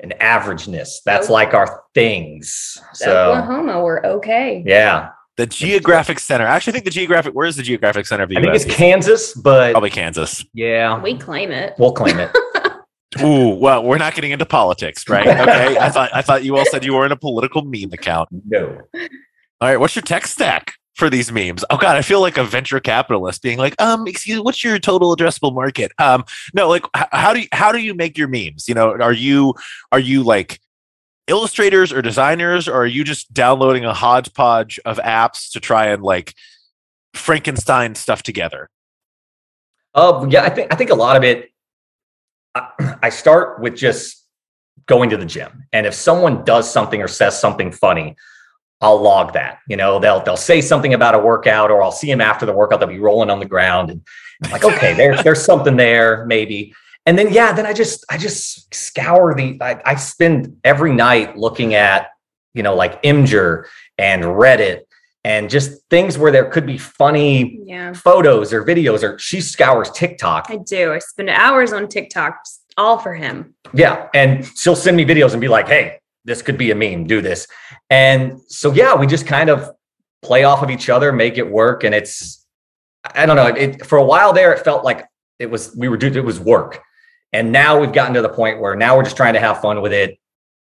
and 0.02 0.14
averageness. 0.22 1.04
That's 1.06 1.30
Oh. 1.30 1.34
like 1.34 1.54
our 1.54 1.84
things. 1.94 2.78
So 2.94 3.32
Oklahoma, 3.34 3.82
we're 3.84 4.02
okay. 4.06 4.64
yeah, 4.66 5.10
The 5.38 5.46
geographic 5.46 6.20
center. 6.20 6.46
I 6.46 6.56
actually 6.56 6.74
think 6.74 6.86
the 6.86 6.92
geographic. 6.92 7.34
Where 7.34 7.48
is 7.48 7.56
the 7.56 7.64
geographic 7.64 8.06
center 8.08 8.24
of 8.24 8.30
the 8.30 8.38
I 8.38 8.42
think 8.42 8.56
it's 8.56 8.66
Kansas, 8.66 9.34
but 9.34 9.72
Probably 9.72 9.90
Kansas. 9.90 10.44
yeah, 10.54 11.02
We 11.02 11.18
claim 11.18 11.52
it. 11.52 11.74
we'll 11.78 11.94
claim 11.94 12.20
it. 12.20 12.32
Ooh, 13.24 13.56
well, 13.56 13.84
we're 13.84 13.98
not 13.98 14.14
getting 14.14 14.32
into 14.32 14.46
politics, 14.46 15.10
right? 15.10 15.26
Okay. 15.28 15.78
I 15.78 15.90
thought 15.90 16.12
I 16.14 16.22
thought 16.22 16.44
you 16.44 16.58
all 16.58 16.66
said 16.66 16.86
you 16.86 16.94
were 16.94 17.06
in 17.06 17.12
a 17.12 17.16
political 17.18 17.64
meme 17.64 17.92
account. 17.94 18.30
no. 18.48 18.82
All 19.62 19.68
right, 19.68 19.78
what's 19.78 19.96
your 19.96 20.04
tech 20.04 20.26
stack 20.28 20.76
for 21.00 21.10
these 21.10 21.32
memes? 21.32 21.64
Oh 21.70 21.78
god, 21.78 21.96
I 21.96 22.02
feel 22.02 22.20
like 22.20 22.38
a 22.38 22.44
venture 22.44 22.80
capitalist 22.80 23.42
being 23.42 23.58
like, 23.58 23.82
um, 23.82 24.06
excuse 24.06 24.42
what's 24.42 24.64
your 24.64 24.78
total 24.78 25.16
addressable 25.16 25.54
market? 25.56 25.92
Um, 25.98 26.26
no, 26.54 26.68
like 26.68 26.84
h- 26.96 27.08
how 27.12 27.34
do 27.34 27.40
you 27.40 27.48
how 27.54 27.72
do 27.72 27.80
you 27.80 27.96
make 27.96 28.18
your 28.18 28.28
memes? 28.28 28.68
You 28.68 28.76
know, 28.76 28.92
are 28.92 29.14
you 29.14 29.56
are 29.92 30.00
you 30.00 30.22
like 30.22 30.60
illustrators 31.28 31.94
or 31.94 32.02
designers, 32.02 32.68
or 32.68 32.74
are 32.74 32.86
you 32.86 33.04
just 33.04 33.34
downloading 33.34 33.86
a 33.86 33.94
hodgepodge 33.94 34.80
of 34.86 34.98
apps 34.98 35.52
to 35.54 35.60
try 35.60 35.88
and 35.88 36.04
like 36.04 36.36
Frankenstein 37.14 37.96
stuff 37.96 38.22
together? 38.22 38.70
Uh, 39.96 40.28
yeah, 40.30 40.44
I 40.44 40.50
think 40.50 40.72
I 40.72 40.76
think 40.76 40.90
a 40.90 40.96
lot 40.96 41.16
of 41.16 41.24
it. 41.24 41.50
I, 42.54 42.98
I 43.04 43.10
start 43.10 43.62
with 43.62 43.76
just 43.76 44.26
going 44.86 45.10
to 45.12 45.18
the 45.18 45.26
gym, 45.26 45.64
and 45.72 45.88
if 45.88 45.94
someone 45.94 46.44
does 46.44 46.70
something 46.70 47.02
or 47.02 47.08
says 47.08 47.40
something 47.40 47.72
funny, 47.72 48.18
I'll 48.82 49.02
log 49.02 49.34
that. 49.34 49.60
You 49.68 49.78
know, 49.78 50.00
they'll 50.00 50.22
they'll 50.22 50.38
say 50.38 50.62
something 50.62 50.94
about 50.94 51.16
a 51.16 51.20
workout, 51.20 51.72
or 51.72 51.84
I'll 51.84 51.92
see 51.92 52.08
them 52.08 52.22
after 52.22 52.46
the 52.46 52.54
workout. 52.54 52.80
They'll 52.80 52.90
be 52.90 53.00
rolling 53.00 53.30
on 53.30 53.40
the 53.40 53.46
ground, 53.46 53.90
and 53.90 54.02
I'm 54.44 54.52
like, 54.52 54.64
okay, 54.64 54.94
there's 54.94 55.24
there's 55.24 55.44
something 55.44 55.76
there, 55.76 56.26
maybe. 56.26 56.74
And 57.06 57.18
then 57.18 57.34
yeah, 57.34 57.52
then 57.52 57.66
I 57.66 57.74
just 57.74 58.06
I 58.10 58.18
just 58.18 58.74
scour 58.74 59.34
the. 59.36 59.58
I, 59.62 59.82
I 59.86 59.96
spend 59.96 60.58
every 60.64 60.94
night 60.94 61.38
looking 61.38 61.74
at 61.74 62.10
you 62.54 62.64
know 62.64 62.76
like 62.76 63.02
Imgur 63.04 63.66
and 63.98 64.24
Reddit 64.24 64.84
and 65.24 65.50
just 65.50 65.82
things 65.90 66.18
where 66.18 66.32
there 66.32 66.50
could 66.50 66.66
be 66.66 66.78
funny 66.78 67.60
Yeah, 67.66 67.94
photos 67.94 68.54
or 68.54 68.64
videos 68.64 69.04
or 69.04 69.20
she 69.20 69.42
scours 69.42 69.92
TikTok. 69.92 70.48
I 70.50 70.58
do. 70.58 70.94
I 70.94 71.00
spend 71.00 71.30
hours 71.30 71.74
on 71.74 71.88
TikTok, 71.88 72.38
all 72.78 72.98
for 72.98 73.14
him. 73.14 73.56
Yeah. 73.74 74.08
And 74.14 74.46
she'll 74.56 74.76
send 74.76 74.96
me 74.98 75.06
videos 75.06 75.34
and 75.34 75.42
be 75.42 75.48
like, 75.48 75.68
hey, 75.68 75.99
this 76.26 76.42
could 76.42 76.58
be 76.58 76.72
a 76.72 76.76
meme, 76.76 77.06
do 77.06 77.22
this. 77.22 77.48
And 77.90 78.40
so, 78.48 78.72
yeah, 78.72 78.96
we 78.96 79.08
just 79.08 79.26
kind 79.26 79.50
of 79.50 79.72
play 80.22 80.44
off 80.44 80.62
of 80.62 80.70
each 80.70 80.90
other, 80.90 81.12
make 81.12 81.38
it 81.38 81.50
work. 81.50 81.84
And 81.84 81.96
it's, 81.96 82.46
I 83.04 83.26
don't 83.26 83.36
know, 83.36 83.48
it, 83.48 83.86
for 83.86 83.98
a 83.98 84.04
while 84.04 84.34
there, 84.34 84.54
it 84.54 84.64
felt 84.64 84.84
like 84.84 85.06
it 85.40 85.50
was, 85.50 85.76
we 85.76 85.88
were 85.88 85.98
doing, 85.98 86.16
it 86.16 86.26
was 86.26 86.40
work. 86.40 86.82
And 87.32 87.52
now 87.52 87.80
we've 87.80 87.94
gotten 87.94 88.14
to 88.16 88.22
the 88.22 88.30
point 88.30 88.60
where 88.60 88.76
now 88.76 88.98
we're 88.98 89.04
just 89.04 89.16
trying 89.16 89.36
to 89.36 89.40
have 89.40 89.62
fun 89.62 89.82
with 89.82 89.94
it, 89.94 90.20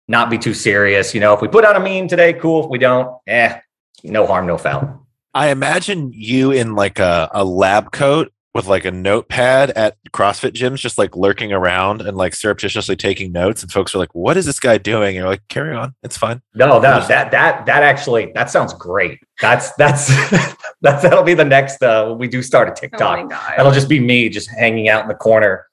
not 0.09 0.31
be 0.31 0.39
too 0.39 0.55
serious. 0.55 1.15
You 1.15 1.21
know, 1.21 1.35
if 1.35 1.41
we 1.41 1.49
put 1.49 1.65
out 1.65 1.77
a 1.77 1.81
meme 1.81 2.09
today, 2.09 2.33
cool. 2.33 2.65
If 2.65 2.71
we 2.71 2.79
don't, 2.79 3.17
eh, 3.27 3.61
no 4.03 4.27
harm, 4.27 4.47
no 4.47 4.59
foul. 4.59 5.07
I 5.35 5.49
imagine 5.49 6.13
you 6.13 6.53
in 6.53 6.75
like 6.75 6.99
a, 6.99 7.29
a 7.33 7.45
lab 7.45 7.91
coat 7.91 8.33
with 8.55 8.67
like 8.67 8.85
a 8.85 8.91
notepad 8.91 9.71
at 9.71 9.97
CrossFit 10.13 10.53
gyms, 10.53 10.77
just 10.79 10.97
like 10.97 11.17
lurking 11.17 11.53
around 11.53 12.01
and 12.03 12.17
like 12.17 12.35
surreptitiously 12.35 12.95
taking 12.95 13.33
notes. 13.33 13.63
And 13.63 13.73
folks 13.73 13.95
are 13.95 13.99
like, 13.99 14.15
what 14.15 14.37
is 14.37 14.47
this 14.47 14.61
guy 14.61 14.79
doing? 14.79 15.09
And 15.09 15.17
you're 15.17 15.27
like, 15.29 15.47
carry 15.49 15.75
on. 15.75 15.95
It's 16.05 16.17
fine. 16.17 16.41
No, 16.55 16.79
no, 16.79 17.01
that 17.07 17.33
that 17.33 17.67
that 17.67 17.83
actually 17.83 18.31
that 18.35 18.51
sounds 18.51 18.73
great. 18.75 19.19
That's 19.41 19.73
that's 19.75 20.07
that's 20.83 21.03
that'll 21.03 21.25
be 21.25 21.35
the 21.35 21.45
next 21.45 21.83
uh 21.83 22.07
when 22.09 22.19
we 22.19 22.29
do 22.29 22.43
start 22.43 22.69
a 22.69 22.71
Oh 22.71 22.75
TikTok. 22.75 23.25
my 23.25 23.29
god. 23.29 23.55
That'll 23.57 23.73
just 23.73 23.89
be 23.89 23.99
me 23.99 24.29
just 24.29 24.49
hanging 24.51 24.89
out 24.89 25.03
in 25.03 25.09
the 25.09 25.15
corner, 25.15 25.67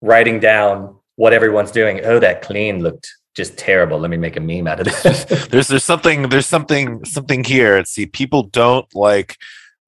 writing 0.00 0.38
down 0.38 0.96
what 1.16 1.32
everyone's 1.32 1.72
doing. 1.72 2.00
Oh, 2.04 2.20
that 2.20 2.42
clean 2.42 2.82
looked 2.84 3.12
just 3.34 3.58
terrible. 3.58 3.98
Let 3.98 4.10
me 4.10 4.16
make 4.16 4.36
a 4.36 4.40
meme 4.40 4.68
out 4.68 4.78
of 4.80 4.86
this. 4.86 5.24
There's 5.50 5.66
there's 5.68 5.84
something 5.84 6.28
there's 6.28 6.46
something 6.46 7.04
something 7.04 7.42
here. 7.42 7.76
Let's 7.78 7.90
see. 7.90 8.06
People 8.06 8.44
don't 8.44 8.86
like 8.94 9.36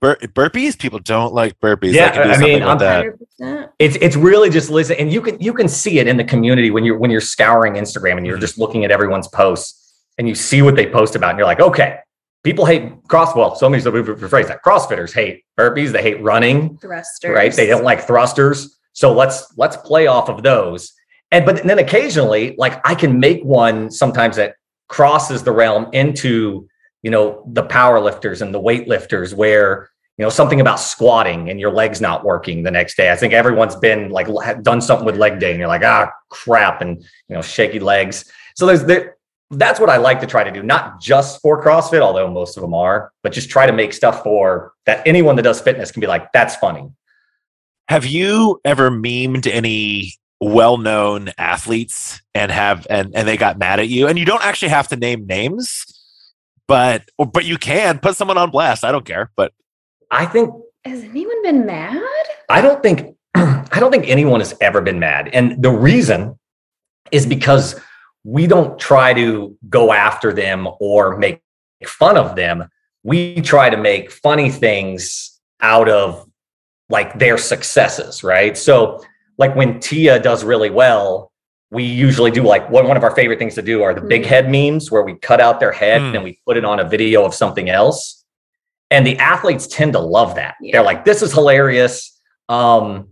bur- 0.01 0.17
burpees. 0.17 0.79
People 0.79 0.99
don't 0.99 1.33
like 1.35 1.59
burpees. 1.61 1.93
Yeah, 1.93 2.11
can 2.11 2.23
do 2.27 2.33
I 2.33 2.39
mean, 2.39 2.61
something 2.61 2.63
I'm 2.65 2.79
that. 2.79 3.07
100%. 3.41 3.69
it's 3.79 3.97
it's 4.01 4.17
really 4.17 4.51
just 4.51 4.71
listen, 4.71 4.97
and 4.99 5.13
you 5.13 5.21
can 5.21 5.41
you 5.41 5.53
can 5.53 5.69
see 5.69 5.99
it 5.99 6.07
in 6.09 6.17
the 6.17 6.25
community 6.25 6.71
when 6.71 6.85
you're 6.85 6.99
when 6.99 7.11
you're 7.11 7.21
scouring 7.21 7.75
Instagram 7.75 8.17
and 8.17 8.27
you're 8.27 8.37
Mhm. 8.39 8.41
just 8.43 8.59
looking 8.59 8.85
at 8.85 8.91
everyone's 8.91 9.29
posts 9.29 9.77
and 10.19 10.29
you 10.29 10.35
see 10.35 10.63
what 10.63 10.77
they 10.77 10.87
post 10.87 11.15
about, 11.17 11.31
and 11.31 11.39
you're 11.39 11.47
like, 11.47 11.61
okay, 11.61 11.99
people 12.45 12.65
hate 12.67 12.93
cross. 13.09 13.35
Well, 13.35 13.55
so 13.55 13.69
many 13.69 13.83
so 13.83 13.91
we 13.91 14.01
rephrase 14.01 14.49
that. 14.49 14.63
CrossFitters 14.65 15.15
hate 15.15 15.45
burpees. 15.59 15.93
They 15.93 16.03
hate 16.03 16.23
running. 16.23 16.77
Thrusters. 16.79 17.35
right? 17.35 17.53
They 17.53 17.67
don't 17.67 17.85
like 17.85 18.07
thrusters. 18.07 18.77
So 18.93 19.13
let's 19.13 19.47
let's 19.57 19.77
play 19.77 20.07
off 20.07 20.29
of 20.29 20.43
those. 20.43 20.93
And 21.31 21.47
but 21.47 21.63
then 21.63 21.79
occasionally, 21.79 22.55
like 22.59 22.81
I 22.85 22.95
can 22.95 23.21
make 23.21 23.43
one 23.45 23.91
sometimes 23.91 24.37
that 24.37 24.55
crosses 24.89 25.45
the 25.45 25.53
realm 25.53 25.87
into 25.93 26.67
you 27.03 27.11
know 27.11 27.45
the 27.53 27.63
power 27.63 28.01
lifters 28.01 28.43
and 28.43 28.53
the 28.53 28.61
weightlifters 28.61 29.33
where 29.33 29.90
you 30.21 30.27
know 30.27 30.29
something 30.29 30.61
about 30.61 30.79
squatting 30.79 31.49
and 31.49 31.59
your 31.59 31.71
legs 31.71 31.99
not 31.99 32.25
working 32.25 32.63
the 32.63 32.71
next 32.71 32.95
day. 32.95 33.11
I 33.11 33.17
think 33.17 33.33
everyone's 33.33 33.75
been 33.75 34.11
like 34.11 34.27
done 34.63 34.83
something 34.83 35.07
with 35.07 35.17
leg 35.17 35.39
day 35.39 35.51
and 35.51 35.59
you're 35.59 35.67
like 35.67 35.83
ah 35.83 36.13
crap 36.29 36.83
and 36.83 36.99
you 37.01 37.35
know 37.35 37.41
shaky 37.41 37.81
legs. 37.81 38.31
So 38.55 38.67
there's 38.67 38.85
there. 38.85 39.17
That's 39.51 39.81
what 39.81 39.89
I 39.89 39.97
like 39.97 40.21
to 40.21 40.27
try 40.27 40.45
to 40.45 40.51
do, 40.51 40.63
not 40.63 41.01
just 41.01 41.41
for 41.41 41.65
CrossFit, 41.65 42.03
although 42.03 42.31
most 42.31 42.59
of 42.59 42.61
them 42.61 42.75
are, 42.75 43.13
but 43.23 43.33
just 43.33 43.49
try 43.49 43.65
to 43.65 43.73
make 43.73 43.95
stuff 43.95 44.23
for 44.23 44.75
that 44.85 45.03
anyone 45.07 45.37
that 45.37 45.43
does 45.43 45.59
fitness 45.59 45.91
can 45.91 46.03
be 46.03 46.07
like, 46.07 46.31
that's 46.33 46.55
funny. 46.55 46.91
Have 47.89 48.05
you 48.05 48.61
ever 48.63 48.91
memed 48.91 49.47
any 49.51 50.13
well-known 50.39 51.31
athletes 51.39 52.21
and 52.35 52.53
have 52.53 52.87
and 52.91 53.17
and 53.17 53.27
they 53.27 53.39
got 53.39 53.57
mad 53.57 53.81
at 53.81 53.89
you? 53.89 54.07
And 54.07 54.19
you 54.19 54.27
don't 54.27 54.45
actually 54.45 54.69
have 54.69 54.89
to 54.89 54.97
name 54.97 55.27
names, 55.27 55.87
but 56.69 57.09
but 57.17 57.47
you 57.47 57.57
can 57.57 58.01
put 58.01 58.17
someone 58.17 58.37
on 58.37 58.51
blast. 58.51 58.85
I 58.85 58.93
don't 58.93 59.07
care. 59.07 59.31
But 59.35 59.55
I 60.11 60.27
think 60.27 60.51
Has 60.85 61.03
anyone 61.05 61.43
been 61.43 61.67
mad? 61.67 62.03
I 62.49 62.61
don't 62.61 62.83
think 62.83 63.17
I 63.35 63.79
don't 63.79 63.91
think 63.91 64.09
anyone 64.09 64.41
has 64.41 64.55
ever 64.61 64.81
been 64.81 64.99
mad. 64.99 65.29
And 65.33 65.63
the 65.63 65.71
reason 65.71 66.39
is 67.13 67.27
because 67.27 67.79
we 68.25 68.47
don't 68.47 68.79
try 68.79 69.15
to 69.15 69.57
go 69.69 69.93
after 69.93 70.33
them 70.33 70.69
or 70.81 71.17
make 71.17 71.41
fun 71.87 72.17
of 72.17 72.37
them. 72.37 72.69
We 73.03 73.41
try 73.41 73.71
to 73.71 73.77
make 73.77 74.11
funny 74.11 74.51
things 74.51 75.41
out 75.61 75.89
of 75.89 76.27
like 76.89 77.19
their 77.19 77.39
successes, 77.39 78.23
right? 78.25 78.59
So 78.59 79.03
like 79.39 79.55
when 79.57 79.81
Tia 79.81 80.19
does 80.21 80.45
really 80.45 80.71
well, 80.71 81.31
we 81.71 81.85
usually 81.85 82.31
do 82.33 82.43
like 82.43 82.69
one, 82.69 82.89
one 82.89 82.97
of 82.97 83.05
our 83.05 83.15
favorite 83.15 83.39
things 83.39 83.55
to 83.55 83.63
do 83.63 83.83
are 83.83 83.95
the 83.95 84.01
big 84.01 84.23
Mhm. 84.23 84.27
head 84.27 84.51
memes 84.51 84.91
where 84.91 85.03
we 85.03 85.15
cut 85.15 85.41
out 85.41 85.61
their 85.61 85.71
head 85.73 86.01
Mm. 86.03 86.15
and 86.17 86.25
we 86.25 86.41
put 86.47 86.57
it 86.57 86.65
on 86.65 86.81
a 86.81 86.85
video 86.85 87.25
of 87.25 87.33
something 87.35 87.71
else. 87.71 88.20
And 88.91 89.07
the 89.07 89.17
athletes 89.19 89.67
tend 89.67 89.93
to 89.93 90.01
love 90.01 90.35
that. 90.35 90.57
Yeah. 90.61 90.73
They're 90.73 90.83
like, 90.83 91.05
this 91.05 91.23
is 91.23 91.33
hilarious. 91.33 92.19
Um, 92.49 93.11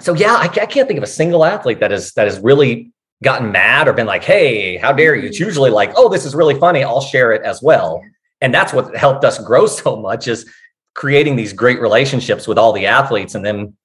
so 0.00 0.14
yeah, 0.14 0.34
I, 0.34 0.44
I 0.44 0.66
can't 0.66 0.86
think 0.86 0.98
of 0.98 1.04
a 1.04 1.08
single 1.08 1.44
athlete 1.44 1.80
that 1.80 1.90
is 1.90 2.12
that 2.12 2.26
has 2.26 2.38
really 2.40 2.92
gotten 3.22 3.50
mad 3.50 3.88
or 3.88 3.92
been 3.92 4.06
like, 4.06 4.24
"Hey, 4.24 4.76
how 4.76 4.92
dare 4.92 5.14
you?" 5.14 5.26
It's 5.26 5.40
usually 5.40 5.70
like, 5.70 5.92
"Oh, 5.96 6.08
this 6.08 6.24
is 6.26 6.34
really 6.34 6.58
funny. 6.58 6.84
I'll 6.84 7.00
share 7.00 7.32
it 7.32 7.42
as 7.42 7.62
well." 7.62 8.02
And 8.40 8.52
that's 8.52 8.72
what 8.72 8.94
helped 8.94 9.24
us 9.24 9.38
grow 9.38 9.66
so 9.66 9.96
much 9.96 10.28
is 10.28 10.50
creating 10.94 11.36
these 11.36 11.52
great 11.52 11.80
relationships 11.80 12.46
with 12.46 12.58
all 12.58 12.72
the 12.72 12.86
athletes 12.86 13.34
and 13.34 13.44
then 13.44 13.76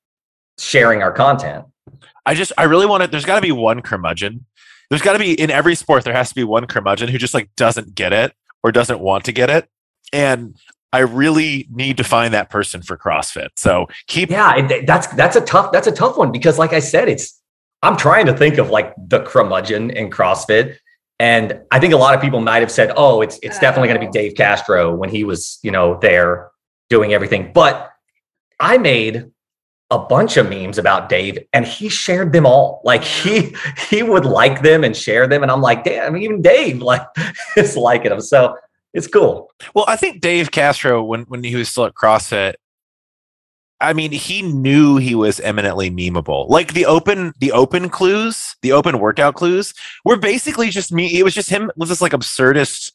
sharing 0.57 1.01
our 1.01 1.11
content. 1.11 1.65
I 2.25 2.33
just 2.33 2.51
I 2.57 2.63
really 2.63 2.85
want 2.85 3.03
to. 3.03 3.09
There's 3.09 3.25
got 3.25 3.35
to 3.35 3.41
be 3.41 3.51
one 3.51 3.81
curmudgeon. 3.81 4.45
There's 4.89 5.01
got 5.01 5.13
to 5.13 5.19
be 5.19 5.39
in 5.39 5.50
every 5.50 5.75
sport. 5.75 6.03
There 6.03 6.13
has 6.13 6.29
to 6.29 6.35
be 6.35 6.43
one 6.43 6.67
curmudgeon 6.67 7.07
who 7.07 7.17
just 7.17 7.33
like 7.33 7.50
doesn't 7.55 7.95
get 7.95 8.11
it 8.11 8.33
or 8.63 8.73
doesn't 8.73 9.00
want 9.00 9.23
to 9.25 9.31
get 9.31 9.50
it. 9.50 9.69
And 10.11 10.57
I 10.93 11.00
really 11.00 11.67
need 11.71 11.98
to 11.98 12.03
find 12.03 12.33
that 12.33 12.50
person 12.50 12.81
for 12.81 12.98
CrossFit. 12.98 13.50
So 13.55 13.88
keep 14.07 14.29
Yeah, 14.29 14.67
that's 14.86 15.07
that's 15.07 15.36
a 15.36 15.41
tough 15.41 15.71
that's 15.71 15.88
a 15.88 15.91
tough 15.91 16.17
one 16.17 16.31
because, 16.31 16.60
like 16.60 16.74
I 16.74 16.79
said, 16.79 17.07
it's 17.07 17.41
I'm 17.81 17.98
trying 17.98 18.25
to 18.27 18.36
think 18.36 18.57
of 18.57 18.69
like 18.69 18.93
the 18.98 19.21
curmudgeon 19.21 19.91
in 19.91 20.10
CrossFit, 20.10 20.77
and 21.19 21.62
I 21.71 21.79
think 21.79 21.93
a 21.93 21.98
lot 21.98 22.13
of 22.13 22.21
people 22.21 22.41
might 22.41 22.62
have 22.62 22.71
said, 22.71 22.91
"Oh, 22.95 23.21
it's 23.21 23.39
it's 23.41 23.60
definitely 23.60 23.88
going 23.88 24.01
to 24.01 24.05
be 24.05 24.10
Oh. 24.10 24.12
Dave 24.12 24.36
Castro 24.36 24.93
when 24.93 25.10
he 25.10 25.24
was 25.24 25.60
you 25.63 25.71
know 25.71 25.98
there 26.01 26.51
doing 26.89 27.13
everything." 27.13 27.51
But 27.53 27.89
I 28.60 28.77
made 28.77 29.31
a 29.91 30.00
bunch 30.00 30.38
of 30.38 30.50
memes 30.50 30.77
about 30.77 31.10
Dave, 31.10 31.38
and 31.53 31.65
he 31.65 31.89
shared 31.89 32.33
them 32.33 32.45
all. 32.45 32.81
Like 32.83 33.03
he 33.03 33.55
he 33.89 34.03
would 34.03 34.25
like 34.25 34.62
them 34.62 34.83
and 34.83 34.95
share 34.95 35.27
them, 35.27 35.41
and 35.41 35.51
I'm 35.51 35.62
like, 35.62 35.83
damn, 35.83 36.07
I 36.07 36.10
mean, 36.10 36.24
even 36.24 36.41
Dave 36.41 36.81
like 36.81 37.05
is 37.55 37.77
liking 37.77 38.10
them. 38.10 38.21
So 38.21 38.55
it's 38.93 39.07
cool. 39.07 39.51
Well, 39.74 39.86
I 39.88 39.95
think 39.95 40.21
Dave 40.21 40.51
Castro, 40.51 41.03
when 41.03 41.21
when 41.24 41.43
he 41.43 41.55
was 41.55 41.69
still 41.69 41.86
at 41.86 41.93
CrossFit, 41.93 42.55
I 43.81 43.93
mean, 43.93 44.12
he 44.12 44.43
knew 44.43 44.98
he 44.98 45.15
was 45.15 45.39
eminently 45.39 45.89
memeable. 45.89 46.48
Like 46.48 46.74
the 46.74 46.86
open, 46.86 47.33
the 47.39 47.51
open 47.51 47.89
clues, 47.89 48.55
the 48.62 48.71
open 48.71 49.00
workout 49.00 49.33
clues 49.33 49.74
were 50.05 50.17
basically 50.17 50.69
just 50.69 50.91
me. 50.91 51.17
It 51.17 51.24
was 51.24 51.33
just 51.33 51.50
him 51.50 51.71
with 51.75 51.89
this 51.89 52.01
like 52.01 52.12
absurdist, 52.12 52.91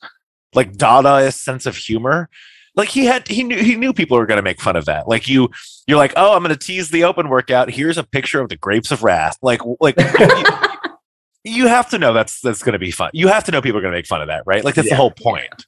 like 0.55 0.75
Dadaist 0.75 1.35
sense 1.35 1.67
of 1.67 1.76
humor. 1.76 2.31
Like 2.76 2.88
he 2.88 3.05
had, 3.05 3.26
he 3.26 3.43
knew, 3.43 3.57
he 3.57 3.75
knew 3.75 3.93
people 3.93 4.17
were 4.17 4.26
going 4.26 4.37
to 4.37 4.43
make 4.43 4.61
fun 4.61 4.76
of 4.76 4.85
that. 4.85 5.09
Like 5.09 5.29
you, 5.29 5.50
you're 5.88 5.99
like, 5.99 6.12
oh, 6.15 6.37
I'm 6.37 6.43
going 6.43 6.57
to 6.57 6.67
tease 6.67 6.91
the 6.91 7.03
open 7.03 7.31
workout. 7.31 7.71
Here's 7.71 7.99
a 7.99 8.05
picture 8.05 8.41
of 8.41 8.49
the 8.49 8.57
grapes 8.57 8.93
of 8.93 9.03
wrath. 9.03 9.38
Like, 9.43 9.62
like 9.81 9.97
you, 11.45 11.67
have 11.67 11.88
to 11.91 11.99
know 11.99 12.12
that's 12.12 12.41
that's 12.41 12.62
going 12.62 12.75
to 12.75 12.79
be 12.79 12.93
fun. 12.93 13.11
You 13.12 13.26
have 13.29 13.43
to 13.45 13.50
know 13.50 13.61
people 13.61 13.79
are 13.79 13.83
going 13.83 13.93
to 13.93 13.99
make 13.99 14.07
fun 14.07 14.21
of 14.21 14.29
that, 14.29 14.45
right? 14.47 14.62
Like 14.62 14.76
that's 14.76 14.87
yeah. 14.87 14.95
the 14.95 14.99
whole 14.99 15.11
point. 15.11 15.67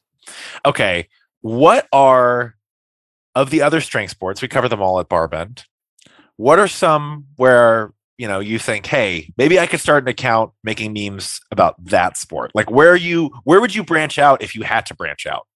Okay, 0.64 1.08
what 1.40 1.88
are 1.92 2.54
of 3.34 3.50
the 3.50 3.62
other 3.62 3.80
strength 3.80 4.10
sports, 4.10 4.42
we 4.42 4.48
cover 4.48 4.68
them 4.68 4.82
all 4.82 4.98
at 5.00 5.08
Barbend. 5.08 5.64
What 6.36 6.58
are 6.58 6.68
some 6.68 7.26
where 7.36 7.92
you 8.16 8.26
know 8.26 8.40
you 8.40 8.58
think, 8.58 8.86
hey, 8.86 9.32
maybe 9.36 9.58
I 9.58 9.66
could 9.66 9.80
start 9.80 10.04
an 10.04 10.08
account 10.08 10.52
making 10.64 10.92
memes 10.92 11.40
about 11.50 11.82
that 11.86 12.16
sport? 12.16 12.52
Like 12.54 12.70
where 12.70 12.96
you 12.96 13.30
where 13.44 13.60
would 13.60 13.74
you 13.74 13.84
branch 13.84 14.18
out 14.18 14.42
if 14.42 14.54
you 14.54 14.62
had 14.62 14.86
to 14.86 14.94
branch 14.94 15.26
out? 15.26 15.46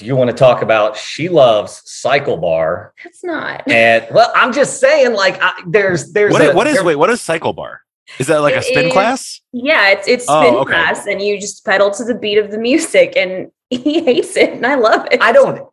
Do 0.00 0.06
you 0.06 0.16
want 0.16 0.30
to 0.30 0.36
talk 0.36 0.62
about 0.62 0.96
she 0.96 1.28
loves 1.28 1.82
cycle 1.84 2.38
bar? 2.38 2.94
That's 3.04 3.22
not. 3.22 3.68
And 3.68 4.06
well, 4.10 4.32
I'm 4.34 4.50
just 4.50 4.80
saying, 4.80 5.12
like, 5.12 5.38
I, 5.42 5.52
there's 5.66 6.12
there's 6.12 6.32
what, 6.32 6.42
a, 6.42 6.52
what 6.54 6.66
is 6.66 6.76
there, 6.76 6.84
wait 6.84 6.96
what 6.96 7.10
is 7.10 7.20
CycleBar? 7.20 7.76
Is 8.18 8.26
that 8.28 8.38
like 8.38 8.54
a 8.54 8.62
spin 8.62 8.86
is, 8.86 8.92
class? 8.92 9.40
Yeah, 9.52 9.90
it's 9.90 10.08
it's 10.08 10.24
oh, 10.26 10.42
spin 10.42 10.54
oh, 10.54 10.58
okay. 10.60 10.72
class, 10.72 11.06
and 11.06 11.20
you 11.20 11.38
just 11.38 11.64
pedal 11.66 11.90
to 11.90 12.04
the 12.04 12.14
beat 12.14 12.38
of 12.38 12.50
the 12.50 12.58
music, 12.58 13.12
and 13.14 13.52
he 13.84 14.02
hates 14.02 14.36
it, 14.36 14.50
and 14.50 14.66
I 14.66 14.74
love 14.74 15.06
it. 15.10 15.20
I 15.22 15.30
don't. 15.32 15.68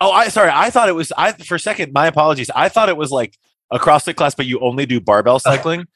Oh, 0.00 0.10
I 0.10 0.28
sorry. 0.28 0.50
I 0.52 0.70
thought 0.70 0.88
it 0.88 0.94
was. 0.94 1.12
I 1.16 1.32
for 1.32 1.56
a 1.56 1.60
second. 1.60 1.92
My 1.92 2.06
apologies. 2.06 2.50
I 2.54 2.68
thought 2.70 2.88
it 2.88 2.96
was 2.96 3.10
like 3.10 3.38
a 3.70 3.78
CrossFit 3.78 4.16
class, 4.16 4.34
but 4.34 4.46
you 4.46 4.60
only 4.60 4.86
do 4.86 4.98
barbell 5.00 5.38
cycling. 5.38 5.86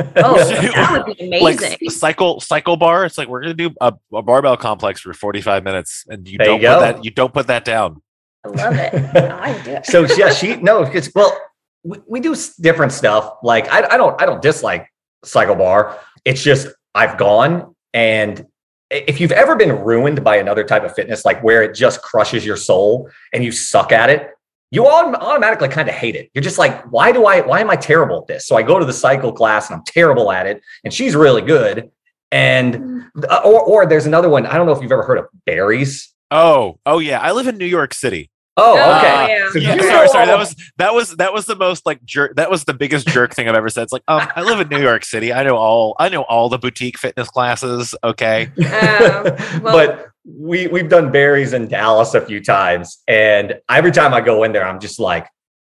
oh, 0.00 0.04
that 0.16 1.04
would 1.06 1.16
be 1.16 1.26
amazing. 1.26 1.70
Like 1.70 1.90
cycle 1.90 2.40
cycle 2.40 2.78
bar. 2.78 3.04
It's 3.04 3.18
like 3.18 3.28
we're 3.28 3.42
gonna 3.42 3.54
do 3.54 3.70
a, 3.82 3.92
a 4.14 4.22
barbell 4.22 4.56
complex 4.56 5.02
for 5.02 5.12
forty 5.12 5.42
five 5.42 5.62
minutes, 5.62 6.06
and 6.08 6.26
you 6.26 6.38
there 6.38 6.46
don't 6.46 6.62
you 6.62 6.68
put 6.68 6.80
that. 6.80 7.04
You 7.04 7.10
don't 7.10 7.34
put 7.34 7.46
that 7.48 7.66
down. 7.66 8.00
I 8.44 8.48
love 8.48 8.74
it. 8.74 8.94
I 9.14 9.62
do. 9.62 9.78
so 9.84 10.06
yeah, 10.16 10.32
she 10.32 10.56
no. 10.56 10.84
It's 10.84 11.14
well, 11.14 11.38
we, 11.84 11.98
we 12.08 12.20
do 12.20 12.34
different 12.60 12.92
stuff. 12.92 13.34
Like 13.42 13.70
I, 13.70 13.86
I 13.90 13.96
don't 13.98 14.20
I 14.20 14.24
don't 14.24 14.40
dislike 14.40 14.88
cycle 15.22 15.54
bar. 15.54 16.00
It's 16.24 16.42
just 16.42 16.68
I've 16.94 17.18
gone 17.18 17.74
and 17.92 18.46
if 18.92 19.20
you've 19.20 19.32
ever 19.32 19.56
been 19.56 19.82
ruined 19.82 20.22
by 20.22 20.36
another 20.36 20.64
type 20.64 20.84
of 20.84 20.94
fitness, 20.94 21.24
like 21.24 21.42
where 21.42 21.62
it 21.62 21.74
just 21.74 22.02
crushes 22.02 22.44
your 22.44 22.56
soul 22.56 23.10
and 23.32 23.42
you 23.42 23.50
suck 23.50 23.90
at 23.90 24.10
it, 24.10 24.30
you 24.70 24.86
automatically 24.86 25.68
kind 25.68 25.88
of 25.88 25.94
hate 25.94 26.14
it. 26.14 26.30
You're 26.34 26.42
just 26.42 26.58
like, 26.58 26.82
why 26.90 27.12
do 27.12 27.26
I, 27.26 27.40
why 27.40 27.60
am 27.60 27.70
I 27.70 27.76
terrible 27.76 28.20
at 28.20 28.26
this? 28.26 28.46
So 28.46 28.56
I 28.56 28.62
go 28.62 28.78
to 28.78 28.84
the 28.84 28.92
cycle 28.92 29.32
class 29.32 29.68
and 29.68 29.76
I'm 29.76 29.84
terrible 29.86 30.32
at 30.32 30.46
it. 30.46 30.62
And 30.84 30.92
she's 30.92 31.14
really 31.14 31.42
good. 31.42 31.90
And, 32.30 32.74
mm. 32.74 33.44
or, 33.44 33.60
or 33.60 33.86
there's 33.86 34.06
another 34.06 34.28
one. 34.28 34.46
I 34.46 34.56
don't 34.56 34.66
know 34.66 34.72
if 34.72 34.82
you've 34.82 34.92
ever 34.92 35.02
heard 35.02 35.18
of 35.18 35.26
Barry's. 35.44 36.12
Oh, 36.30 36.78
oh 36.86 36.98
yeah. 36.98 37.20
I 37.20 37.32
live 37.32 37.46
in 37.46 37.58
New 37.58 37.66
York 37.66 37.92
City. 37.92 38.30
Oh, 38.56 38.76
oh, 38.78 38.98
okay. 38.98 39.28
yeah. 39.28 39.76
Yeah. 39.76 39.82
Sorry, 39.92 40.08
sorry. 40.08 40.26
That 40.26 40.38
was 40.38 40.56
that 40.76 40.94
was 40.94 41.16
that 41.16 41.32
was 41.32 41.46
the 41.46 41.56
most 41.56 41.86
like 41.86 42.04
jerk. 42.04 42.36
That 42.36 42.50
was 42.50 42.64
the 42.64 42.74
biggest 42.74 43.06
jerk 43.08 43.34
thing 43.34 43.48
I've 43.48 43.54
ever 43.54 43.70
said. 43.70 43.84
It's 43.84 43.92
like, 43.92 44.02
um, 44.08 44.28
I 44.36 44.42
live 44.42 44.60
in 44.60 44.68
New 44.68 44.82
York 44.82 45.04
City. 45.04 45.32
I 45.32 45.42
know 45.42 45.56
all. 45.56 45.96
I 45.98 46.10
know 46.10 46.22
all 46.22 46.50
the 46.50 46.58
boutique 46.58 46.98
fitness 46.98 47.28
classes. 47.30 47.94
Okay. 48.04 48.50
Uh, 48.58 49.22
well, 49.62 49.72
but 49.72 50.08
we 50.24 50.66
we've 50.66 50.88
done 50.88 51.10
Barry's 51.10 51.54
in 51.54 51.66
Dallas 51.66 52.14
a 52.14 52.20
few 52.20 52.42
times, 52.42 53.02
and 53.08 53.58
every 53.70 53.90
time 53.90 54.12
I 54.12 54.20
go 54.20 54.44
in 54.44 54.52
there, 54.52 54.66
I'm 54.66 54.80
just 54.80 55.00
like, 55.00 55.26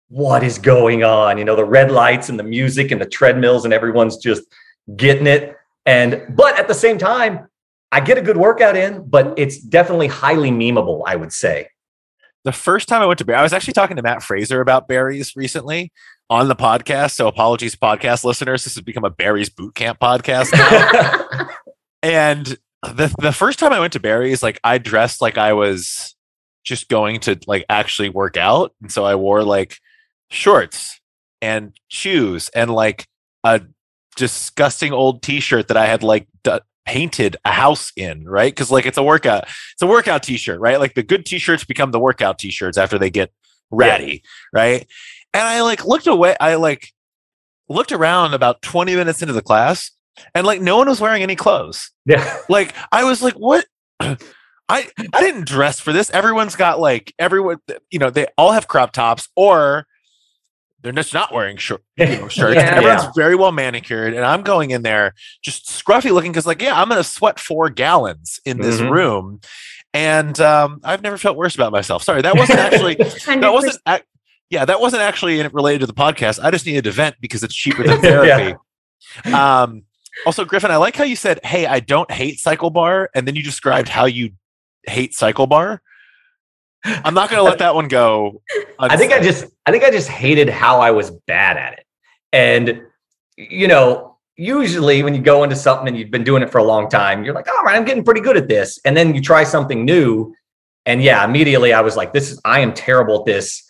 what 0.07 0.43
is 0.43 0.57
going 0.57 1.03
on? 1.03 1.37
You 1.37 1.45
know, 1.45 1.55
the 1.55 1.65
red 1.65 1.91
lights 1.91 2.29
and 2.29 2.39
the 2.39 2.43
music 2.43 2.89
and 2.89 2.99
the 2.99 3.05
treadmills, 3.05 3.65
and 3.65 3.73
everyone's 3.73 4.17
just 4.17 4.43
getting 4.95 5.27
it. 5.27 5.55
And 5.85 6.23
but 6.29 6.57
at 6.57 6.67
the 6.67 6.73
same 6.73 6.97
time, 6.97 7.47
I 7.91 7.99
get 7.99 8.17
a 8.17 8.21
good 8.21 8.37
workout 8.37 8.75
in, 8.75 9.07
but 9.07 9.35
it's 9.37 9.59
definitely 9.59 10.07
highly 10.07 10.49
memeable. 10.49 11.03
I 11.05 11.15
would 11.15 11.31
say 11.31 11.67
the 12.43 12.51
first 12.51 12.88
time 12.88 13.01
I 13.01 13.05
went 13.05 13.19
to 13.19 13.25
Barry, 13.25 13.39
I 13.39 13.43
was 13.43 13.53
actually 13.53 13.73
talking 13.73 13.95
to 13.95 14.03
Mat 14.03 14.21
Fraser 14.21 14.62
about 14.62 14.88
Barry's 14.88 15.35
recently 15.35 15.91
on 16.29 16.47
the 16.47 16.55
podcast. 16.55 17.12
So 17.12 17.27
apologies, 17.27 17.75
podcast 17.75 18.23
listeners. 18.23 18.63
This 18.63 18.75
has 18.75 18.83
become 18.83 19.05
a 19.05 19.09
Barry's 19.09 19.50
boot 19.50 19.75
camp 19.75 20.00
podcast 20.00 20.51
now. 20.51 21.47
and 22.03 22.57
the 22.83 23.13
the 23.19 23.31
first 23.31 23.59
time 23.59 23.71
I 23.71 23.79
went 23.79 23.93
to 23.93 24.00
Barry's, 24.00 24.43
like 24.43 24.59
I 24.63 24.77
dressed 24.77 25.21
like 25.21 25.38
I 25.38 25.53
was 25.53 26.15
just 26.63 26.89
going 26.89 27.19
to 27.21 27.39
like 27.47 27.65
actually 27.69 28.10
work 28.10 28.38
out. 28.38 28.73
And 28.82 28.91
so 28.91 29.06
I 29.06 29.15
wore 29.15 29.43
like 29.43 29.77
shorts 30.29 30.99
and 31.41 31.73
shoes 31.88 32.49
and 32.49 32.71
like 32.71 33.08
a 33.43 33.62
disgusting 34.15 34.93
old 34.93 35.21
t-shirt 35.21 35.67
that 35.67 35.77
I 35.77 35.86
had 35.86 36.03
like 36.03 36.27
d- 36.43 36.60
painted 36.86 37.38
a 37.46 37.52
house 37.52 37.91
in, 37.96 38.28
right? 38.28 38.52
Because 38.54 38.72
like 38.72 38.86
it's 38.86 38.98
a 38.98 39.04
workout, 39.04 39.43
it's 39.74 39.82
a 39.82 39.88
workout 39.88 40.24
t-shirt, 40.24 40.60
right? 40.60 40.80
Like 40.80 40.93
the 40.96 41.04
good 41.04 41.26
t-shirts 41.26 41.63
become 41.63 41.91
the 41.91 42.00
workout 42.00 42.39
t-shirts 42.39 42.78
after 42.78 42.98
they 42.98 43.10
get 43.10 43.32
ratty, 43.72 44.24
yeah. 44.54 44.62
right? 44.62 44.88
And 45.34 45.43
I 45.43 45.62
like 45.62 45.86
looked 45.86 46.08
away, 46.08 46.36
I 46.39 46.56
like 46.56 46.89
looked 47.69 47.91
around 47.91 48.34
about 48.34 48.62
20 48.62 48.96
minutes 48.96 49.22
into 49.22 49.34
the 49.34 49.41
class 49.41 49.91
and 50.36 50.46
like 50.46 50.62
no 50.62 50.78
one 50.78 50.89
was 50.89 51.02
wearing 51.02 51.24
any 51.24 51.36
clothes. 51.36 51.91
Yeah. 52.06 52.38
Like 52.50 52.76
I 52.91 53.04
was 53.04 53.22
like, 53.22 53.36
what? 53.36 53.65
I 54.00 54.17
I 54.69 55.19
didn't 55.19 55.48
dress 55.48 55.80
for 55.80 55.91
this. 55.91 56.10
Everyone's 56.12 56.56
got 56.56 56.80
like 56.80 57.13
everyone, 57.19 57.58
you 57.89 58.00
know, 58.00 58.10
they 58.10 58.28
all 58.38 58.52
have 58.52 58.67
crop 58.67 58.91
tops 58.93 59.28
or 59.36 59.86
they're 60.84 60.91
just 60.91 61.13
not 61.13 61.34
wearing 61.34 61.58
short, 61.58 61.82
you 61.98 62.06
know, 62.06 62.28
shirts. 62.28 62.56
yeah, 62.56 62.76
Everyone's 62.76 63.04
yeah. 63.04 63.12
very 63.15 63.36
well 63.36 63.52
manicured, 63.52 64.13
and 64.13 64.26
I'm 64.26 64.43
going 64.43 64.72
in 64.72 64.84
there 64.84 65.15
just 65.41 65.67
scruffy 65.67 66.12
looking 66.12 66.32
because, 66.32 66.46
like, 66.46 66.62
yeah, 66.62 66.80
I'm 66.80 66.89
going 66.89 67.02
to 67.02 67.08
sweat 67.08 67.39
four 67.39 67.69
gallons 67.69 68.39
in 68.46 68.60
this 68.60 68.80
mm-hmm. 68.80 68.91
room, 68.91 69.41
and 69.93 70.39
um, 70.39 70.82
I've 70.84 71.02
never 71.02 71.17
felt 71.17 71.38
worse 71.38 71.56
about 71.56 71.72
myself. 71.72 72.04
Sorry, 72.04 72.22
that 72.22 72.36
wasn't 72.36 72.60
actually 72.60 72.96
that 72.96 73.54
wasn't. 73.54 73.82
yeah, 74.50 74.65
that 74.65 74.82
wasn't 74.82 75.02
actually 75.02 75.48
related 75.48 75.80
to 75.80 75.88
the 75.88 75.93
podcast. 75.93 76.43
I 76.43 76.52
just 76.52 76.65
needed 76.65 76.84
to 76.84 76.91
vent 76.91 77.15
because 77.22 77.43
it's 77.43 77.56
cheaper 77.56 77.84
than 77.84 78.02
therapy. 78.02 78.56
yeah. 79.26 79.63
Um, 79.63 79.84
also, 80.26 80.46
Griffin, 80.46 80.69
I 80.69 80.78
like 80.78 80.96
how 80.96 81.06
you 81.06 81.15
said, 81.15 81.39
"Hey, 81.43 81.65
I 81.65 81.80
don't 81.80 82.12
hate 82.12 82.39
CycleBar," 82.46 83.08
and 83.15 83.28
then 83.28 83.36
you 83.36 83.43
described 83.43 83.88
how 83.88 84.06
you 84.06 84.32
hate 84.86 85.13
CycleBar. 85.13 85.80
I'm 86.84 87.13
not 87.13 87.30
going 87.30 87.39
to 87.39 87.43
let 87.43 87.60
that 87.60 87.76
one 87.76 87.88
go. 87.88 88.41
I 88.80 88.98
think 88.98 89.13
I 89.13 89.22
just, 89.22 89.46
I 89.65 89.72
think 89.72 89.84
I 89.84 89.91
just 89.91 90.10
hated 90.10 90.50
how 90.50 90.80
I 90.80 90.91
was 90.91 91.12
bad 91.12 91.58
at 91.58 91.74
it. 91.74 91.86
And, 92.32 92.82
you 93.38 93.67
know, 93.67 94.17
usually 94.36 95.04
when 95.04 95.13
you 95.13 95.22
go 95.22 95.43
into 95.43 95.56
something 95.56 95.88
and 95.88 95.98
you've 95.98 96.12
been 96.12 96.24
doing 96.24 96.43
it 96.43 96.50
for 96.50 96.58
a 96.58 96.63
long 96.63 96.89
time, 96.89 97.24
you're 97.24 97.34
like, 97.34 97.48
all 97.48 97.63
right, 97.63 97.76
I'm 97.76 97.86
getting 97.86 98.04
pretty 98.04 98.22
good 98.22 98.38
at 98.38 98.48
this. 98.48 98.80
And 98.86 98.98
then 98.98 99.15
you 99.15 99.22
try 99.22 99.43
something 99.43 99.86
new. 99.86 100.34
And 100.86 101.02
yeah, 101.02 101.24
immediately 101.24 101.72
I 101.74 101.82
was 101.82 101.96
like, 101.96 102.12
this 102.12 102.32
is, 102.32 102.41
I 102.43 102.60
am 102.60 102.74
terrible 102.74 103.19
at 103.19 103.26
this. 103.26 103.63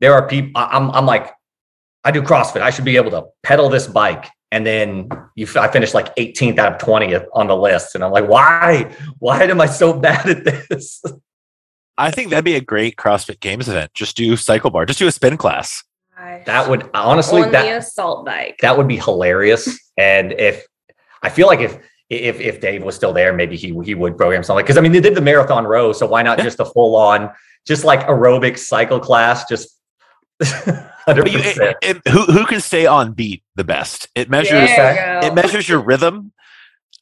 There 0.00 0.12
are 0.12 0.28
people, 0.28 0.52
I'm, 0.54 0.90
I'm 0.90 1.06
like, 1.06 1.32
I 2.04 2.10
do 2.10 2.22
CrossFit. 2.22 2.62
I 2.62 2.70
should 2.70 2.84
be 2.84 2.96
able 2.96 3.10
to 3.10 3.24
pedal 3.42 3.68
this 3.68 3.86
bike. 3.86 4.26
And 4.52 4.66
then 4.66 5.08
you, 5.36 5.46
I 5.56 5.68
finished 5.68 5.94
like 5.94 6.14
18th 6.16 6.58
out 6.58 6.72
of 6.72 6.80
20th 6.80 7.26
on 7.32 7.46
the 7.46 7.56
list. 7.56 7.94
And 7.94 8.02
I'm 8.02 8.10
like, 8.10 8.28
why? 8.28 8.94
Why 9.18 9.44
am 9.44 9.60
I 9.60 9.66
so 9.66 9.92
bad 10.00 10.28
at 10.28 10.44
this? 10.44 11.02
I 12.00 12.10
think 12.10 12.30
that'd 12.30 12.44
be 12.44 12.56
a 12.56 12.60
great 12.60 12.96
CrossFit 12.96 13.40
Games 13.40 13.68
event. 13.68 13.92
Just 13.94 14.16
do 14.16 14.36
cycle 14.36 14.70
bar. 14.70 14.86
Just 14.86 14.98
do 14.98 15.06
a 15.06 15.12
spin 15.12 15.36
class. 15.36 15.84
That 16.46 16.68
would 16.68 16.88
honestly 16.94 17.42
on 17.42 17.52
that 17.52 17.64
the 17.64 17.78
assault 17.78 18.24
bike. 18.24 18.58
That 18.60 18.76
would 18.76 18.88
be 18.88 18.96
hilarious. 18.96 19.78
and 19.98 20.32
if 20.32 20.66
I 21.22 21.28
feel 21.28 21.46
like 21.46 21.60
if 21.60 21.78
if 22.08 22.40
if 22.40 22.60
Dave 22.60 22.82
was 22.82 22.96
still 22.96 23.12
there, 23.12 23.32
maybe 23.32 23.56
he 23.56 23.78
he 23.84 23.94
would 23.94 24.16
program 24.16 24.42
something. 24.42 24.64
Because 24.64 24.78
I 24.78 24.80
mean, 24.80 24.92
they 24.92 25.00
did 25.00 25.14
the 25.14 25.20
marathon 25.20 25.66
row, 25.66 25.92
so 25.92 26.06
why 26.06 26.22
not 26.22 26.38
just 26.38 26.58
a 26.60 26.64
full 26.64 26.96
on, 26.96 27.30
just 27.66 27.84
like 27.84 28.00
aerobic 28.06 28.58
cycle 28.58 29.00
class, 29.00 29.46
just. 29.48 29.76
But 31.06 31.16
you, 31.32 31.40
it, 31.42 31.76
it, 31.82 32.08
who 32.08 32.24
who 32.24 32.44
can 32.44 32.60
stay 32.60 32.86
on 32.86 33.14
beat 33.14 33.42
the 33.56 33.64
best? 33.64 34.08
It 34.14 34.30
measures 34.30 34.68
it 34.70 35.34
measures 35.34 35.68
your 35.68 35.80
rhythm 35.80 36.32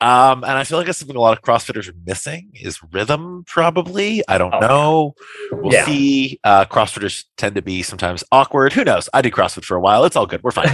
um, 0.01 0.45
and 0.45 0.53
I 0.53 0.63
feel 0.63 0.79
like 0.79 0.87
that's 0.87 0.99
something 0.99 1.17
a 1.17 1.21
lot 1.21 1.37
of 1.37 1.43
CrossFitters 1.43 1.89
are 1.89 1.97
missing 2.07 2.53
is 2.55 2.81
rhythm, 2.93 3.43
probably. 3.49 4.23
I 4.29 4.39
don't 4.39 4.55
oh, 4.55 4.61
know. 4.61 5.15
We'll 5.51 5.73
yeah. 5.73 5.85
see. 5.87 6.39
Uh, 6.45 6.67
CrossFitters 6.67 7.25
tend 7.37 7.57
to 7.57 7.63
be 7.63 7.83
sometimes 7.83 8.23
awkward. 8.31 8.73
Who 8.75 8.85
knows? 8.85 9.09
I 9.13 9.23
did 9.23 9.33
CrossFit 9.33 9.65
for 9.65 9.77
a 9.77 9.81
while. 9.81 10.05
It's 10.05 10.15
all 10.15 10.27
good. 10.27 10.43
We're 10.45 10.53
fine. 10.53 10.69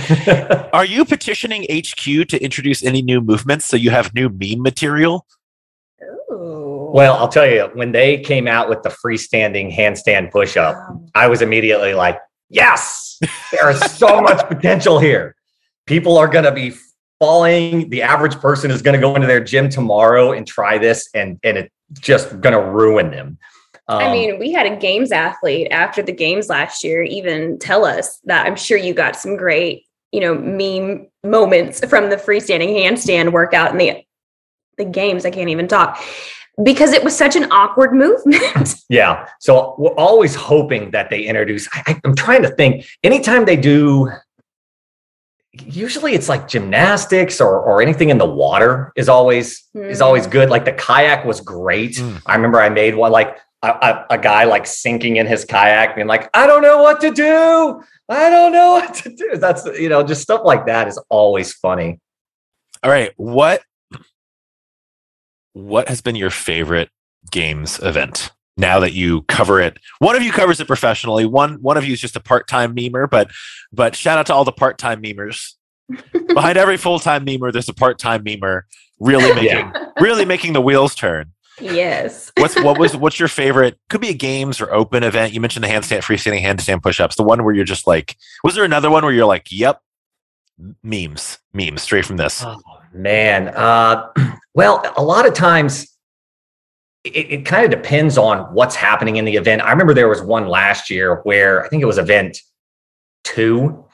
are 0.75 0.85
you 0.85 1.07
petitioning 1.07 1.63
HQ 1.73 2.29
to 2.29 2.39
introduce 2.43 2.85
any 2.85 3.01
new 3.01 3.23
movements 3.23 3.65
so 3.65 3.77
you 3.79 3.91
have 3.91 4.15
new 4.15 4.29
meme 4.29 4.61
material? 4.61 5.27
Ooh. 6.31 6.91
Well, 6.93 7.15
I'll 7.15 7.29
tell 7.29 7.49
you, 7.49 7.71
when 7.73 7.93
they 7.93 8.19
came 8.19 8.47
out 8.47 8.69
with 8.69 8.83
the 8.83 8.91
freestanding 8.91 9.75
handstand 9.75 10.33
push 10.33 10.59
up, 10.59 10.77
I 11.15 11.29
was 11.29 11.41
immediately 11.41 11.95
like, 11.95 12.19
yes, 12.51 13.19
there 13.51 13.71
is 13.71 13.81
so 13.93 14.21
much 14.21 14.47
potential 14.49 14.99
here. 14.99 15.35
People 15.87 16.19
are 16.19 16.29
going 16.29 16.45
to 16.45 16.53
be 16.53 16.75
falling. 17.19 17.89
The 17.91 18.03
average 18.03 18.37
person 18.37 18.71
is 18.71 18.83
going 18.83 18.95
to 18.95 19.01
go 19.01 19.15
into 19.15 19.27
their 19.27 19.43
gym 19.43 19.69
tomorrow 19.69 20.33
and 20.33 20.47
try 20.47 20.79
this, 20.79 21.09
and 21.15 21.39
and 21.43 21.57
it's 21.59 21.71
just 22.01 22.41
going 22.41 22.55
to 22.55 22.61
ruin 22.71 23.11
them. 23.11 23.39
I 23.89 24.05
Um, 24.07 24.13
mean, 24.13 24.39
we 24.39 24.53
had 24.53 24.67
a 24.67 24.77
games 24.77 25.13
athlete 25.13 25.69
after 25.71 26.03
the 26.03 26.13
games 26.13 26.49
last 26.49 26.83
year 26.85 27.03
even 27.03 27.59
tell 27.59 27.85
us 27.85 28.19
that 28.25 28.47
I'm 28.47 28.57
sure 28.57 28.79
you 28.79 28.95
got 28.95 29.15
some 29.15 29.37
great, 29.37 29.85
you 30.11 30.21
know, 30.21 30.35
meme 30.35 31.07
moments 31.23 31.85
from 31.87 32.09
the 32.09 32.17
freestanding 32.17 32.71
handstand 32.75 33.33
workout 33.33 33.73
and 33.73 33.81
the 33.81 34.03
the 34.79 34.85
games. 34.87 35.25
I 35.27 35.31
can't 35.31 35.51
even 35.51 35.69
talk 35.69 36.03
because 36.63 36.93
it 36.93 37.05
was 37.05 37.17
such 37.17 37.37
an 37.37 37.51
awkward 37.53 37.93
movement. 37.93 38.75
Yeah. 38.91 39.29
So 39.41 39.75
we're 39.79 39.95
always 39.95 40.35
hoping 40.35 40.91
that 40.93 41.11
they 41.11 41.23
introduce. 41.23 41.69
I, 41.73 41.83
I- 41.89 42.01
I'm 42.05 42.15
trying 42.15 42.43
to 42.43 42.51
think. 42.51 42.85
Anytime 43.03 43.45
they 43.45 43.57
do, 43.57 44.11
usually 45.67 46.15
it's 46.15 46.29
like 46.29 46.49
gymnastics 46.49 47.41
or 47.41 47.61
or 47.61 47.81
anything 47.81 48.11
in 48.11 48.19
the 48.19 48.27
water 48.27 48.93
is 48.97 49.09
always 49.09 49.63
is 49.75 50.01
always 50.01 50.27
good. 50.27 50.51
Like 50.51 50.65
the 50.65 50.73
kayak 50.73 51.25
was 51.25 51.41
great. 51.41 51.97
Mm. 51.97 52.23
I 52.27 52.35
remember 52.35 52.61
I 52.61 52.69
made 52.69 52.95
one 52.95 53.13
like 53.13 53.39
a, 53.63 53.69
a, 53.69 54.07
a 54.11 54.19
guy 54.19 54.45
like 54.45 54.67
sinking 54.67 55.17
in 55.17 55.27
his 55.27 55.45
kayak, 55.45 55.95
being 55.95 56.07
like, 56.07 56.29
"I 56.35 56.47
don't 56.47 56.63
know 56.63 56.83
what 56.83 57.01
to 57.01 57.11
do. 57.11 57.83
I 58.09 58.31
don't 58.31 58.53
know 58.53 58.71
what 58.73 58.95
to 58.97 59.15
do." 59.15 59.37
That's 59.37 59.65
you 59.79 59.89
know 59.89 60.03
just 60.03 60.23
stuff 60.23 60.43
like 60.45 60.67
that 60.67 60.89
is 60.89 60.99
always 61.09 61.53
funny. 61.53 62.01
All 62.83 62.91
right, 62.91 63.13
what 63.17 63.63
what 65.55 65.89
has 65.89 66.01
been 66.01 66.17
your 66.17 66.31
favorite 66.31 66.91
games 67.31 67.81
event? 67.83 68.31
Now 68.57 68.81
that 68.81 68.93
you 68.93 69.23
cover 69.23 69.61
it, 69.61 69.79
one 69.99 70.15
of 70.15 70.23
you 70.23 70.31
covers 70.31 70.61
it 70.61 70.67
professionally. 70.67 71.27
One 71.27 71.55
one 71.55 71.77
of 71.77 71.85
you 71.85 71.93
is 71.93 72.01
just 72.01 72.15
a 72.17 72.21
part 72.21 72.47
time 72.47 72.75
memer, 72.75 73.11
but 73.11 73.31
but 73.73 73.97
shout 73.97 74.19
out 74.19 74.27
to 74.27 74.35
all 74.35 74.45
the 74.45 74.53
part 74.53 74.79
time 74.79 75.03
memers. 75.03 75.55
Behind 76.29 76.57
every 76.57 76.77
full 76.77 76.99
time 76.99 77.27
memer, 77.27 77.53
there's 77.53 77.69
a 77.69 77.75
part 77.75 77.99
time 77.99 78.25
memer, 78.25 78.63
really 79.01 79.35
making 79.35 79.73
really 80.01 80.25
making 80.25 80.53
the 80.53 80.61
wheels 80.61 80.95
turn. 80.95 81.33
yes. 81.61 82.31
What's 82.39 82.55
what 82.61 82.79
was 82.79 82.97
what's 82.97 83.19
your 83.19 83.29
favorite? 83.29 83.79
Could 83.91 84.01
be 84.01 84.11
a 84.11 84.15
games 84.15 84.61
or 84.61 84.73
open 84.73 85.03
event. 85.03 85.33
You 85.33 85.41
mentioned 85.41 85.65
the 85.65 85.69
handstand, 85.69 86.03
freestanding 86.03 86.43
handstand 86.43 86.83
push-ups. 86.83 87.17
The 87.17 87.23
one 87.25 87.43
where 87.45 87.55
you're 87.55 87.65
just 87.65 87.87
like, 87.89 88.17
was 88.45 88.55
there 88.55 88.65
another 88.65 88.91
one 88.91 89.05
where 89.05 89.13
you're 89.13 89.27
like, 89.27 89.51
yep, 89.51 89.81
memes, 90.83 91.39
memes 91.53 91.83
straight 91.83 92.07
from 92.07 92.17
this. 92.17 92.43
Oh 92.45 92.61
man. 92.93 93.49
Uh, 93.49 94.09
well, 94.55 94.83
a 94.97 95.03
lot 95.03 95.27
of 95.27 95.35
times 95.35 95.94
it, 97.05 97.31
it 97.31 97.47
kind 97.47 97.65
of 97.65 97.71
depends 97.71 98.17
on 98.19 98.53
what's 98.55 98.75
happening 98.75 99.17
in 99.17 99.25
the 99.25 99.37
event. 99.37 99.63
I 99.63 99.71
remember 99.71 99.95
there 99.95 100.09
was 100.09 100.23
one 100.23 100.49
last 100.49 100.91
year 100.91 101.21
where 101.25 101.65
I 101.65 101.69
think 101.69 101.83
it 101.83 101.87
was 101.87 101.99
event 101.99 102.39
two, 103.23 103.85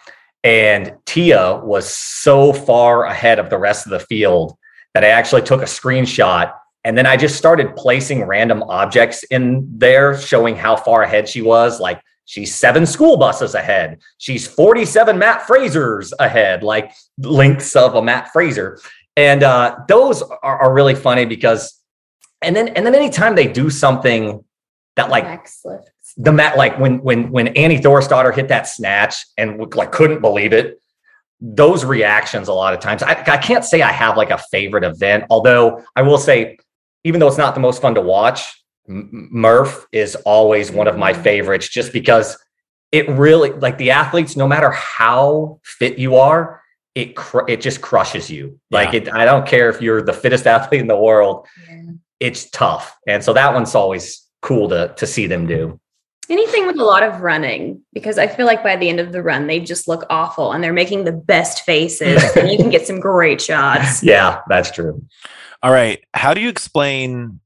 and 0.44 0.94
Tia 1.06 1.60
was 1.62 1.92
so 1.92 2.52
far 2.52 3.04
ahead 3.04 3.38
of 3.38 3.50
the 3.50 3.58
rest 3.58 3.86
of 3.86 3.90
the 3.90 4.00
field 4.00 4.56
that 4.94 5.04
I 5.04 5.08
actually 5.08 5.42
took 5.42 5.60
a 5.60 5.66
screenshot. 5.66 6.52
And 6.84 6.96
then 6.96 7.04
I 7.04 7.16
just 7.16 7.36
started 7.36 7.76
placing 7.76 8.24
random 8.24 8.62
objects 8.62 9.22
in 9.24 9.68
there, 9.76 10.18
showing 10.18 10.56
how 10.56 10.76
far 10.76 11.02
ahead 11.02 11.28
she 11.28 11.42
was. 11.42 11.78
Like 11.78 12.00
she's 12.24 12.54
seven 12.54 12.86
school 12.86 13.18
buses 13.18 13.54
ahead. 13.54 14.00
She's 14.18 14.46
47 14.46 15.18
Mat 15.18 15.46
Frasers 15.46 16.12
ahead, 16.18 16.62
like 16.62 16.92
links 17.18 17.76
of 17.76 17.96
a 17.96 18.02
Mat 18.02 18.30
Fraser. 18.32 18.80
And 19.16 19.42
uh, 19.42 19.80
those 19.88 20.22
are, 20.22 20.62
are 20.62 20.72
really 20.72 20.94
funny 20.94 21.26
because, 21.26 21.79
and 22.42 22.54
then 22.56 22.68
and 22.68 22.86
then 22.86 22.94
anytime 22.94 23.34
they 23.34 23.46
do 23.46 23.70
something 23.70 24.44
that 24.96 25.10
like 25.10 25.24
Max 25.24 25.60
lift. 25.64 25.90
the 26.16 26.32
mat 26.32 26.56
like 26.56 26.78
when 26.78 27.00
when 27.02 27.30
when 27.30 27.48
Annie 27.48 27.78
Thorisdottir 27.78 28.34
hit 28.34 28.48
that 28.48 28.66
snatch 28.68 29.16
and 29.36 29.74
like 29.74 29.92
couldn't 29.92 30.20
believe 30.20 30.52
it. 30.52 30.80
Those 31.42 31.86
reactions 31.86 32.48
a 32.48 32.52
lot 32.52 32.74
of 32.74 32.80
times. 32.80 33.02
I, 33.02 33.12
I 33.12 33.38
can't 33.38 33.64
say 33.64 33.80
I 33.80 33.92
have 33.92 34.18
like 34.18 34.30
a 34.30 34.36
favorite 34.50 34.84
event, 34.84 35.24
although 35.30 35.82
I 35.96 36.02
will 36.02 36.18
say, 36.18 36.58
even 37.02 37.18
though 37.18 37.28
it's 37.28 37.38
not 37.38 37.54
the 37.54 37.62
most 37.62 37.80
fun 37.80 37.94
to 37.94 38.02
watch, 38.02 38.42
M- 38.86 39.28
Murph 39.32 39.86
is 39.90 40.16
always 40.16 40.70
one 40.70 40.86
of 40.86 40.98
my 40.98 41.14
mm-hmm. 41.14 41.22
favorites 41.22 41.68
just 41.70 41.94
because 41.94 42.36
it 42.92 43.08
really 43.08 43.52
like 43.52 43.78
the 43.78 43.92
athletes, 43.92 44.36
no 44.36 44.46
matter 44.46 44.70
how 44.70 45.60
fit 45.62 45.98
you 45.98 46.16
are, 46.16 46.60
it 46.94 47.16
cr- 47.16 47.48
it 47.48 47.60
just 47.60 47.80
crushes 47.80 48.30
you. 48.30 48.60
Like 48.70 48.94
it, 48.94 49.12
I 49.12 49.24
don't 49.24 49.46
care 49.46 49.70
if 49.70 49.80
you're 49.80 50.02
the 50.02 50.12
fittest 50.12 50.46
athlete 50.54 50.80
in 50.80 50.88
the 50.88 50.96
world, 50.98 51.46
it's 52.20 52.48
tough, 52.50 52.96
and 53.06 53.24
so 53.24 53.32
that 53.32 53.52
one's 53.52 53.74
always 53.74 54.26
cool 54.42 54.68
to 54.68 54.94
to 54.96 55.06
see 55.06 55.26
them 55.26 55.46
do. 55.46 55.80
Anything 56.28 56.66
with 56.66 56.78
a 56.78 56.84
lot 56.84 57.02
of 57.02 57.22
running, 57.22 57.82
because 57.92 58.16
I 58.16 58.28
feel 58.28 58.46
like 58.46 58.62
by 58.62 58.76
the 58.76 58.88
end 58.88 59.00
of 59.00 59.10
the 59.10 59.20
run, 59.20 59.48
they 59.48 59.58
just 59.58 59.88
look 59.88 60.04
awful 60.10 60.52
and 60.52 60.62
they're 60.62 60.72
making 60.72 61.02
the 61.02 61.12
best 61.12 61.62
faces 61.62 62.22
and 62.36 62.48
you 62.48 62.56
can 62.56 62.70
get 62.70 62.86
some 62.86 63.00
great 63.00 63.40
shots. 63.40 64.00
Yeah, 64.10 64.40
that's 64.48 64.70
true. 64.70 65.04
All 65.60 65.72
right. 65.72 66.04
How 66.14 66.32
do 66.32 66.40
you 66.40 66.48
explain 66.48 67.40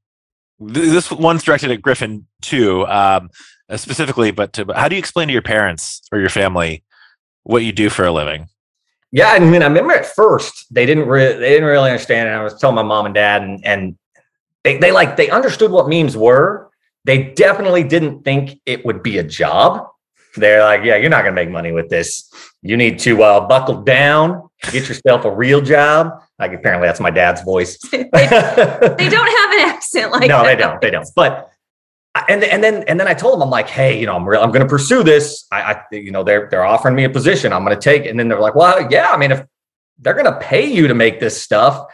this 0.59 1.11
one's 1.11 1.41
directed 1.41 1.71
at 1.71 1.81
Griffin 1.81 2.27
too, 2.41 2.85
um, 2.87 3.29
uh, 3.69 3.77
specifically, 3.77 4.29
but 4.29 4.53
to, 4.53 4.65
how 4.75 4.87
do 4.87 4.95
you 4.95 4.99
explain 4.99 5.27
to 5.29 5.33
your 5.33 5.41
parents 5.41 6.01
or 6.11 6.19
your 6.19 6.29
family 6.29 6.83
what 7.41 7.63
you 7.63 7.71
do 7.71 7.89
for 7.89 8.05
a 8.05 8.11
living? 8.11 8.47
Yeah, 9.11 9.29
I 9.29 9.39
mean, 9.39 9.63
I 9.63 9.67
remember 9.67 9.93
at 9.93 10.05
first 10.05 10.67
they 10.71 10.85
didn't 10.85 11.07
really 11.07 11.39
they 11.39 11.49
didn't 11.49 11.67
really 11.67 11.89
understand 11.89 12.29
and 12.29 12.37
I 12.37 12.43
was 12.43 12.59
telling 12.59 12.75
my 12.75 12.83
mom 12.83 13.05
and 13.05 13.15
dad, 13.15 13.41
and 13.41 13.65
and 13.65 13.97
they 14.65 14.77
they 14.77 14.91
like 14.91 15.15
they 15.15 15.29
understood 15.29 15.71
what 15.71 15.87
memes 15.87 16.17
were. 16.17 16.69
They 17.05 17.31
definitely 17.33 17.83
didn't 17.83 18.23
think 18.23 18.59
it 18.65 18.83
would 18.83 19.03
be 19.03 19.19
a 19.19 19.23
job. 19.23 19.87
They're 20.35 20.63
like, 20.63 20.83
yeah, 20.83 20.97
you're 20.97 21.11
not 21.11 21.23
gonna 21.23 21.35
make 21.35 21.49
money 21.49 21.71
with 21.71 21.87
this. 21.89 22.29
You 22.61 22.75
need 22.75 22.97
to 22.99 23.21
uh, 23.21 23.47
buckle 23.47 23.83
down, 23.83 24.49
get 24.71 24.89
yourself 24.89 25.23
a 25.23 25.31
real 25.31 25.61
job. 25.61 26.19
Like 26.39 26.51
apparently 26.51 26.87
that's 26.87 26.99
my 26.99 27.11
dad's 27.11 27.43
voice. 27.43 27.77
they, 27.91 28.03
they 28.03 28.09
don't 28.09 29.37
have 29.39 29.51
an 29.53 29.69
accent 29.69 30.11
like 30.11 30.27
no, 30.27 30.39
that. 30.39 30.45
they 30.45 30.55
don't. 30.55 30.81
They 30.81 30.89
don't. 30.89 31.07
But 31.15 31.51
and 32.27 32.43
and 32.43 32.63
then 32.63 32.83
and 32.87 32.99
then 32.99 33.07
I 33.07 33.13
told 33.13 33.35
them 33.35 33.43
I'm 33.43 33.51
like, 33.51 33.69
hey, 33.69 33.99
you 33.99 34.07
know, 34.07 34.15
I'm 34.15 34.27
real, 34.27 34.41
I'm 34.41 34.49
going 34.49 34.63
to 34.63 34.67
pursue 34.67 35.03
this. 35.03 35.45
I, 35.51 35.61
I, 35.61 35.81
you 35.91 36.11
know, 36.11 36.23
they're 36.23 36.49
they're 36.49 36.65
offering 36.65 36.95
me 36.95 37.03
a 37.03 37.09
position. 37.09 37.53
I'm 37.53 37.63
going 37.63 37.77
to 37.77 37.81
take. 37.81 38.05
it. 38.05 38.09
And 38.09 38.19
then 38.19 38.29
they're 38.29 38.41
like, 38.41 38.55
well, 38.55 38.87
yeah. 38.91 39.11
I 39.11 39.17
mean, 39.17 39.31
if 39.31 39.45
they're 39.99 40.15
going 40.15 40.25
to 40.25 40.39
pay 40.39 40.65
you 40.65 40.87
to 40.87 40.95
make 40.95 41.19
this 41.19 41.39
stuff, 41.39 41.85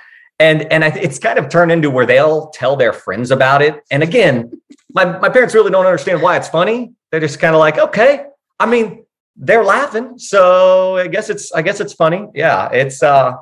and 0.41 0.73
and 0.73 0.83
I, 0.83 0.87
it's 0.87 1.19
kind 1.19 1.37
of 1.37 1.49
turned 1.49 1.71
into 1.71 1.89
where 1.91 2.05
they'll 2.05 2.49
tell 2.49 2.75
their 2.75 2.93
friends 2.93 3.29
about 3.29 3.61
it. 3.61 3.81
And 3.91 4.01
again, 4.01 4.51
my 4.91 5.05
my 5.19 5.29
parents 5.29 5.53
really 5.53 5.71
don't 5.71 5.85
understand 5.85 6.21
why 6.21 6.35
it's 6.35 6.49
funny. 6.49 6.93
They're 7.11 7.19
just 7.19 7.39
kind 7.39 7.53
of 7.53 7.59
like, 7.59 7.77
okay. 7.77 8.25
I 8.59 8.65
mean, 8.65 9.05
they're 9.35 9.63
laughing, 9.63 10.17
so 10.17 10.97
I 10.97 11.07
guess 11.07 11.29
it's 11.29 11.51
I 11.53 11.61
guess 11.61 11.79
it's 11.79 11.93
funny. 11.93 12.27
Yeah, 12.33 12.69
it's 12.71 13.03
uh 13.03 13.33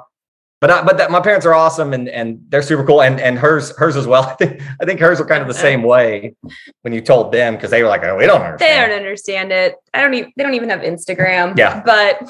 but 0.62 0.70
I, 0.70 0.84
but 0.84 0.98
that 0.98 1.10
my 1.10 1.22
parents 1.22 1.46
are 1.46 1.54
awesome 1.54 1.94
and 1.94 2.10
and 2.10 2.42
they're 2.50 2.62
super 2.62 2.84
cool 2.84 3.02
and 3.02 3.18
and 3.22 3.40
hers 3.40 3.76
hers 3.78 3.96
as 3.96 4.06
well. 4.06 4.24
I 4.30 4.34
think 4.34 4.62
I 4.82 4.86
think 4.86 5.00
hers 5.00 5.20
were 5.20 5.26
kind 5.26 5.42
of 5.42 5.48
the 5.48 5.54
same 5.54 5.84
way 5.84 6.36
when 6.82 6.94
you 6.94 7.00
told 7.00 7.32
them 7.32 7.56
because 7.56 7.72
they 7.72 7.82
were 7.82 7.88
like, 7.88 8.04
oh, 8.04 8.18
we 8.18 8.26
don't 8.26 8.42
understand. 8.42 8.60
They 8.60 8.88
don't 8.88 8.98
understand 8.98 9.52
it. 9.54 9.76
I 9.94 10.02
don't 10.02 10.14
even 10.14 10.34
they 10.36 10.44
don't 10.44 10.56
even 10.56 10.70
have 10.70 10.82
Instagram. 10.82 11.58
Yeah. 11.58 11.82
But 11.86 12.22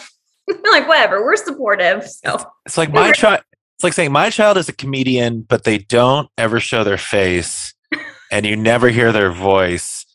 like 0.72 0.88
whatever, 0.88 1.24
we're 1.24 1.38
supportive. 1.38 2.08
So 2.08 2.46
It's 2.68 2.78
like 2.78 2.94
my 2.94 3.12
child. 3.24 3.42
It's 3.80 3.84
like 3.86 3.94
saying 3.94 4.12
my 4.12 4.30
child 4.30 4.58
is 4.58 4.68
a 4.68 4.74
comedian, 4.74 5.40
but 5.42 5.64
they 5.64 5.78
don't 5.78 6.28
ever 6.38 6.60
show 6.60 6.84
their 6.84 6.98
face, 6.98 7.74
and 8.32 8.46
you 8.46 8.58
never 8.58 8.90
hear 8.90 9.14
their 9.14 9.32
voice, 9.32 10.06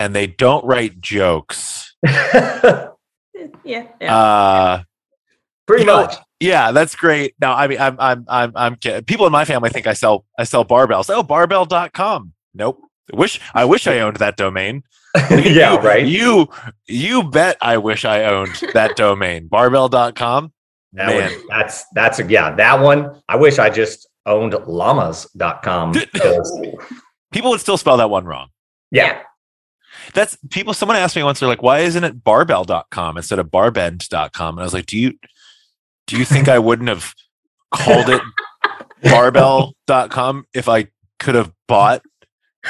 and 0.00 0.14
they 0.16 0.26
don't 0.26 0.64
write 0.64 1.02
jokes. 1.02 1.94
yeah. 2.02 2.88
yeah. 3.64 4.16
Uh, 4.16 4.82
Pretty 5.66 5.82
You 5.82 5.86
know, 5.86 5.96
much. 6.02 6.14
yeah, 6.40 6.72
that's 6.72 6.96
great. 6.96 7.34
No, 7.40 7.52
I 7.52 7.66
mean, 7.68 7.78
I'm, 7.78 7.96
I'm, 7.98 8.24
I'm, 8.28 8.52
I'm. 8.54 8.76
kidding. 8.76 9.04
People 9.04 9.26
in 9.26 9.32
my 9.32 9.44
family 9.44 9.68
think 9.68 9.86
I 9.86 9.92
sell, 9.92 10.24
I 10.38 10.44
sell 10.44 10.64
barbells. 10.64 11.12
Oh, 11.14 11.22
barbell.com. 11.22 12.32
Nope. 12.54 12.80
Wish 13.12 13.38
I 13.52 13.66
wish 13.66 13.86
I 13.86 13.98
owned 14.00 14.16
that 14.16 14.38
domain. 14.38 14.82
yeah, 15.30 15.72
You- 15.74 15.78
right. 15.80 16.06
You, 16.06 16.48
you 16.88 17.22
bet. 17.22 17.58
I 17.60 17.76
wish 17.76 18.06
I 18.06 18.24
owned 18.24 18.54
that 18.72 18.96
domain. 18.96 19.46
Barbell.com. 19.48 20.52
That 20.94 21.06
Man. 21.08 21.30
would, 21.30 21.42
that's 21.48 21.84
that's 21.94 22.18
a, 22.20 22.24
yeah, 22.24 22.54
that 22.54 22.80
one. 22.80 23.20
I 23.28 23.36
wish 23.36 23.58
I 23.58 23.68
just 23.70 24.08
owned 24.26 24.54
llamas.com. 24.66 25.92
People 27.32 27.50
would 27.50 27.60
still 27.60 27.76
spell 27.76 27.96
that 27.98 28.10
one 28.10 28.24
wrong. 28.24 28.48
yeah. 28.90 29.20
That's 30.12 30.36
people. 30.50 30.74
Someone 30.74 30.96
asked 30.98 31.16
me 31.16 31.22
once, 31.22 31.40
they're 31.40 31.48
like, 31.48 31.62
why 31.62 31.80
isn't 31.80 32.04
it 32.04 32.22
barbell.com 32.22 33.16
instead 33.16 33.38
of 33.38 33.46
barbend.com? 33.46 34.54
And 34.56 34.60
I 34.60 34.64
was 34.64 34.74
like, 34.74 34.86
do 34.86 34.98
you, 34.98 35.14
do 36.06 36.18
you 36.18 36.24
think 36.24 36.48
I 36.48 36.58
wouldn't 36.58 36.88
have 36.88 37.14
called 37.72 38.08
it 38.10 38.20
barbell.com 39.02 40.44
if 40.54 40.68
I 40.68 40.88
could 41.18 41.34
have 41.34 41.52
bought 41.68 42.02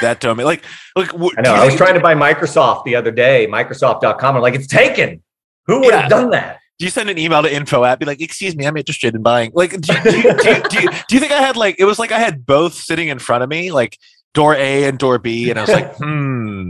that 0.01 0.19
domain? 0.21 0.45
Like, 0.45 0.63
like, 0.95 1.13
I 1.37 1.41
know. 1.41 1.53
I 1.55 1.65
was 1.65 1.75
trying 1.75 1.95
to 1.95 1.99
buy 1.99 2.15
Microsoft 2.15 2.85
the 2.85 2.95
other 2.95 3.11
day, 3.11 3.47
Microsoft.com. 3.49 4.35
I'm 4.35 4.41
like, 4.41 4.55
it's 4.55 4.67
taken. 4.67 5.21
Who 5.67 5.79
would 5.81 5.89
Yeah. 5.93 6.01
have 6.01 6.09
done 6.09 6.29
that? 6.31 6.59
Do 6.77 6.85
you 6.85 6.91
send 6.91 7.09
an 7.09 7.17
email 7.17 7.41
to 7.41 7.53
info 7.53 7.83
at 7.83 7.99
be 7.99 8.05
like 8.05 8.21
excuse 8.21 8.55
me 8.55 8.65
i'm 8.65 8.75
interested 8.77 9.15
in 9.15 9.21
buying 9.21 9.51
like 9.53 9.71
do, 9.81 9.93
you- 9.93 10.01
do, 10.01 10.17
you, 10.17 10.33
do, 10.39 10.49
you, 10.49 10.61
do, 10.69 10.89
do 11.07 11.15
you 11.15 11.19
think 11.19 11.31
i 11.31 11.41
had 11.41 11.55
like 11.57 11.75
it 11.79 11.85
was 11.85 11.99
like 11.99 12.11
i 12.11 12.19
had 12.19 12.45
both 12.45 12.73
sitting 12.73 13.07
in 13.09 13.19
front 13.19 13.43
of 13.43 13.49
me 13.49 13.71
like 13.71 13.97
door 14.33 14.53
a 14.55 14.83
and 14.85 14.97
door 14.99 15.17
b 15.19 15.49
and 15.49 15.57
i 15.59 15.61
was 15.63 15.71
like 15.71 15.95
hmm 15.97 16.69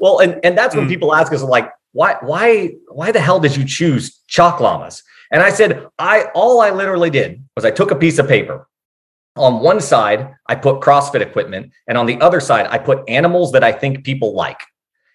Well, 0.00 0.20
and, 0.20 0.40
and 0.44 0.56
that's 0.56 0.74
when 0.74 0.86
Mm. 0.86 0.88
people 0.88 1.14
ask 1.14 1.32
us 1.34 1.42
like, 1.42 1.70
why, 1.92 2.16
why, 2.22 2.70
why 2.88 3.12
the 3.12 3.20
hell 3.20 3.40
did 3.40 3.54
you 3.56 3.64
choose 3.64 4.22
chalk 4.26 4.58
llamas? 4.60 5.02
And 5.30 5.42
I 5.42 5.50
said, 5.50 5.86
I 5.98 6.26
all 6.34 6.60
I 6.62 6.70
literally 6.70 7.10
did 7.10 7.42
was 7.54 7.64
I 7.66 7.70
took 7.70 7.90
a 7.90 7.94
piece 7.96 8.18
of 8.18 8.26
paper, 8.26 8.66
on 9.36 9.60
one 9.60 9.80
side, 9.82 10.34
I 10.46 10.54
put 10.54 10.80
CrossFit 10.80 11.20
equipment, 11.20 11.72
and 11.88 11.98
on 11.98 12.06
the 12.06 12.18
other 12.22 12.40
side, 12.40 12.66
I 12.70 12.78
put 12.78 13.06
animals 13.08 13.52
that 13.52 13.62
I 13.62 13.70
think 13.72 14.02
people 14.04 14.32
like. 14.34 14.60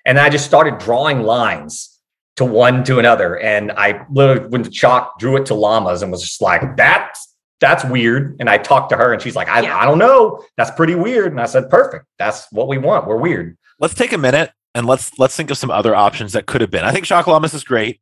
And 0.06 0.20
I 0.20 0.30
just 0.30 0.46
started 0.46 0.78
drawing 0.78 1.22
lines 1.24 1.91
to 2.38 2.46
one 2.46 2.84
to 2.86 3.00
another. 3.00 3.38
And 3.40 3.72
I 3.74 4.06
literally, 4.12 4.48
when 4.48 4.70
chalk, 4.72 5.20
drew 5.20 5.38
it 5.38 5.46
to 5.48 5.54
llamas 5.54 6.02
and 6.02 6.12
was 6.12 6.22
just 6.22 6.42
like, 6.42 6.76
that's 6.78 7.28
that's 7.60 7.86
weird. 7.86 8.36
And 8.40 8.50
I 8.50 8.58
talked 8.58 8.90
to 8.90 8.98
her 8.98 9.14
and 9.14 9.22
she's 9.22 9.36
like, 9.36 9.48
I, 9.48 9.62
Yeah. 9.62 9.78
I 9.78 9.86
don't 9.86 10.00
know. 10.00 10.44
That's 10.58 10.72
pretty 10.72 10.96
weird. 10.96 11.32
And 11.32 11.40
I 11.40 11.46
said, 11.46 11.70
perfect. 11.70 12.06
That's 12.18 12.48
what 12.52 12.68
we 12.68 12.78
want. 12.80 13.06
We're 13.06 13.18
weird. 13.18 13.56
let's 13.80 13.94
take 13.94 14.14
a 14.14 14.18
minute 14.18 14.52
and 14.74 14.88
let's 14.88 15.12
let's 15.20 15.36
think 15.36 15.52
of 15.52 15.58
some 15.58 15.70
other 15.70 15.94
options 15.96 16.34
that 16.34 16.46
could 16.48 16.62
have 16.62 16.72
been. 16.72 16.84
I 16.86 16.92
think 16.92 17.06
Chalk 17.06 17.28
Llamas 17.28 17.54
is 17.54 17.64
great, 17.64 18.00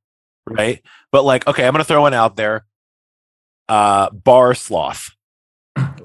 right? 0.48 0.82
But 1.12 1.24
like, 1.24 1.46
okay, 1.48 1.66
I'm 1.66 1.74
gonna 1.74 1.84
throw 1.84 2.02
one 2.02 2.14
out 2.14 2.36
there. 2.36 2.66
Uh 3.68 4.10
bar 4.12 4.54
sloth. 4.54 5.10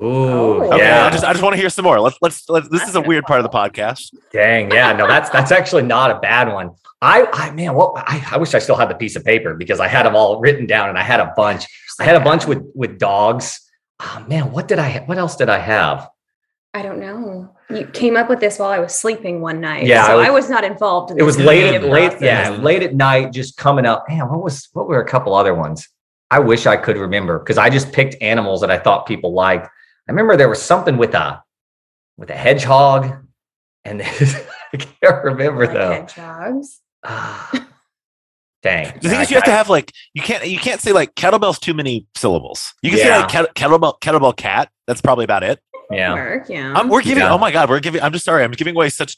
Ooh, 0.05 0.63
Oh. 0.63 0.63
Okay, 0.73 0.79
yeah. 0.79 1.07
I 1.07 1.11
just 1.11 1.25
I 1.25 1.33
just 1.33 1.43
want 1.43 1.55
to 1.55 1.61
hear 1.61 1.71
some 1.71 1.85
more. 1.85 2.01
Let's 2.01 2.19
let's, 2.21 2.49
let's 2.49 2.69
this 2.69 2.87
is 2.89 2.95
a 2.95 3.01
weird 3.01 3.25
part 3.25 3.41
of 3.41 3.45
the 3.45 3.57
podcast. 3.57 4.15
Dang, 4.33 4.71
yeah, 4.71 4.93
no, 4.93 5.07
that's 5.07 5.31
that's 5.31 5.51
actually 5.53 5.83
not 5.83 6.11
a 6.11 6.19
bad 6.21 6.53
one. 6.53 6.71
I, 7.03 7.27
I 7.33 7.51
man, 7.53 7.75
what 7.75 7.93
I, 7.97 8.25
I 8.33 8.37
wish 8.39 8.55
I 8.55 8.59
still 8.59 8.77
had 8.77 8.89
the 8.89 8.95
piece 8.95 9.17
of 9.17 9.25
paper 9.25 9.55
because 9.55 9.81
I 9.81 9.89
had 9.89 10.07
them 10.07 10.15
all 10.17 10.41
written 10.41 10.67
down 10.67 10.89
and 10.89 10.99
I 10.99 11.03
had 11.03 11.21
a 11.21 11.33
bunch. 11.37 11.67
I 12.01 12.05
had 12.05 12.17
a 12.17 12.21
bunch 12.21 12.47
with 12.47 12.63
with 12.75 12.99
dogs. 12.99 13.61
Oh 14.01 14.25
man, 14.29 14.51
what 14.53 14.69
did 14.69 14.79
I? 14.79 14.99
What 15.07 15.19
else 15.19 15.37
did 15.37 15.49
I 15.49 15.59
have? 15.59 16.09
I 16.73 16.83
don't 16.83 16.99
know. 16.99 17.55
You 17.71 17.87
came 17.87 18.17
up 18.17 18.29
with 18.29 18.41
this 18.41 18.59
while 18.59 18.71
I 18.71 18.81
was 18.81 18.93
sleeping 18.93 19.41
one 19.41 19.61
night. 19.61 19.87
Yeah, 19.87 20.03
I 20.03 20.07
so 20.09 20.17
was- 20.19 20.27
I 20.27 20.31
was, 20.31 20.51
not 20.51 20.65
involved. 20.65 21.13
In 21.13 21.19
It 21.21 21.23
was 21.23 21.39
late, 21.39 21.73
at, 21.73 21.85
late, 21.85 22.11
process. 22.11 22.23
yeah, 22.23 22.49
late 22.51 22.83
at 22.83 22.95
night, 22.95 23.33
just 23.33 23.57
coming 23.57 23.87
up. 23.87 24.05
Man, 24.09 24.29
what 24.29 24.43
was 24.43 24.69
what 24.73 24.89
were 24.89 25.01
a 25.01 25.07
couple 25.07 25.35
other 25.35 25.55
ones? 25.55 25.89
I 26.33 26.41
wish 26.41 26.67
I 26.67 26.77
could 26.77 26.97
remember 26.97 27.39
because 27.39 27.59
I 27.59 27.71
just 27.71 27.93
picked 27.93 28.17
animals 28.21 28.61
that 28.63 28.71
I 28.73 28.79
thought 28.79 29.07
people 29.07 29.33
liked. 29.35 29.69
I 30.09 30.13
remember 30.13 30.37
there 30.37 30.49
was 30.49 30.61
something 30.63 30.97
with 30.97 31.15
a 31.15 31.43
with 32.17 32.31
a 32.31 32.35
hedgehog, 32.37 33.13
and 33.85 34.03
I 34.73 34.77
can't 34.77 35.25
remember 35.25 35.65
Like 35.67 35.75
though. 35.75 35.93
hedgehogs. 35.93 36.81
Ah, 37.05 37.67
dang, 38.63 38.95
The 39.01 39.09
thing 39.09 39.19
I- 39.19 39.23
is, 39.23 39.31
you 39.31 39.37
have 39.37 39.45
to 39.45 39.51
have 39.51 39.69
like 39.69 39.93
you 40.15 40.23
can't 40.23 40.47
you 40.47 40.59
can't 40.59 40.81
say 40.81 40.93
like 40.93 41.15
kettlebell's 41.15 41.59
too 41.59 41.75
many 41.75 42.07
syllables. 42.17 42.73
You 42.83 42.91
can 42.91 42.99
say 43.01 43.11
like 43.17 43.29
kettlebell 43.55 44.01
kettlebell 44.01 44.37
cat. 44.37 44.71
That's 44.87 45.01
probably 45.01 45.25
about 45.25 45.43
it. 45.43 45.61
yeah. 45.91 46.13
Work, 46.15 46.49
yeah. 46.49 46.75
Um, 46.75 46.89
we're 46.89 47.03
giving. 47.03 47.23
Yeah. 47.25 47.33
Oh 47.33 47.39
my 47.39 47.51
god, 47.51 47.69
we're 47.71 47.81
giving. 47.81 48.03
I'm 48.03 48.13
just 48.13 48.25
sorry. 48.25 48.45
I'm 48.45 48.53
giving 48.53 48.75
away 48.75 48.89
such. 48.91 49.17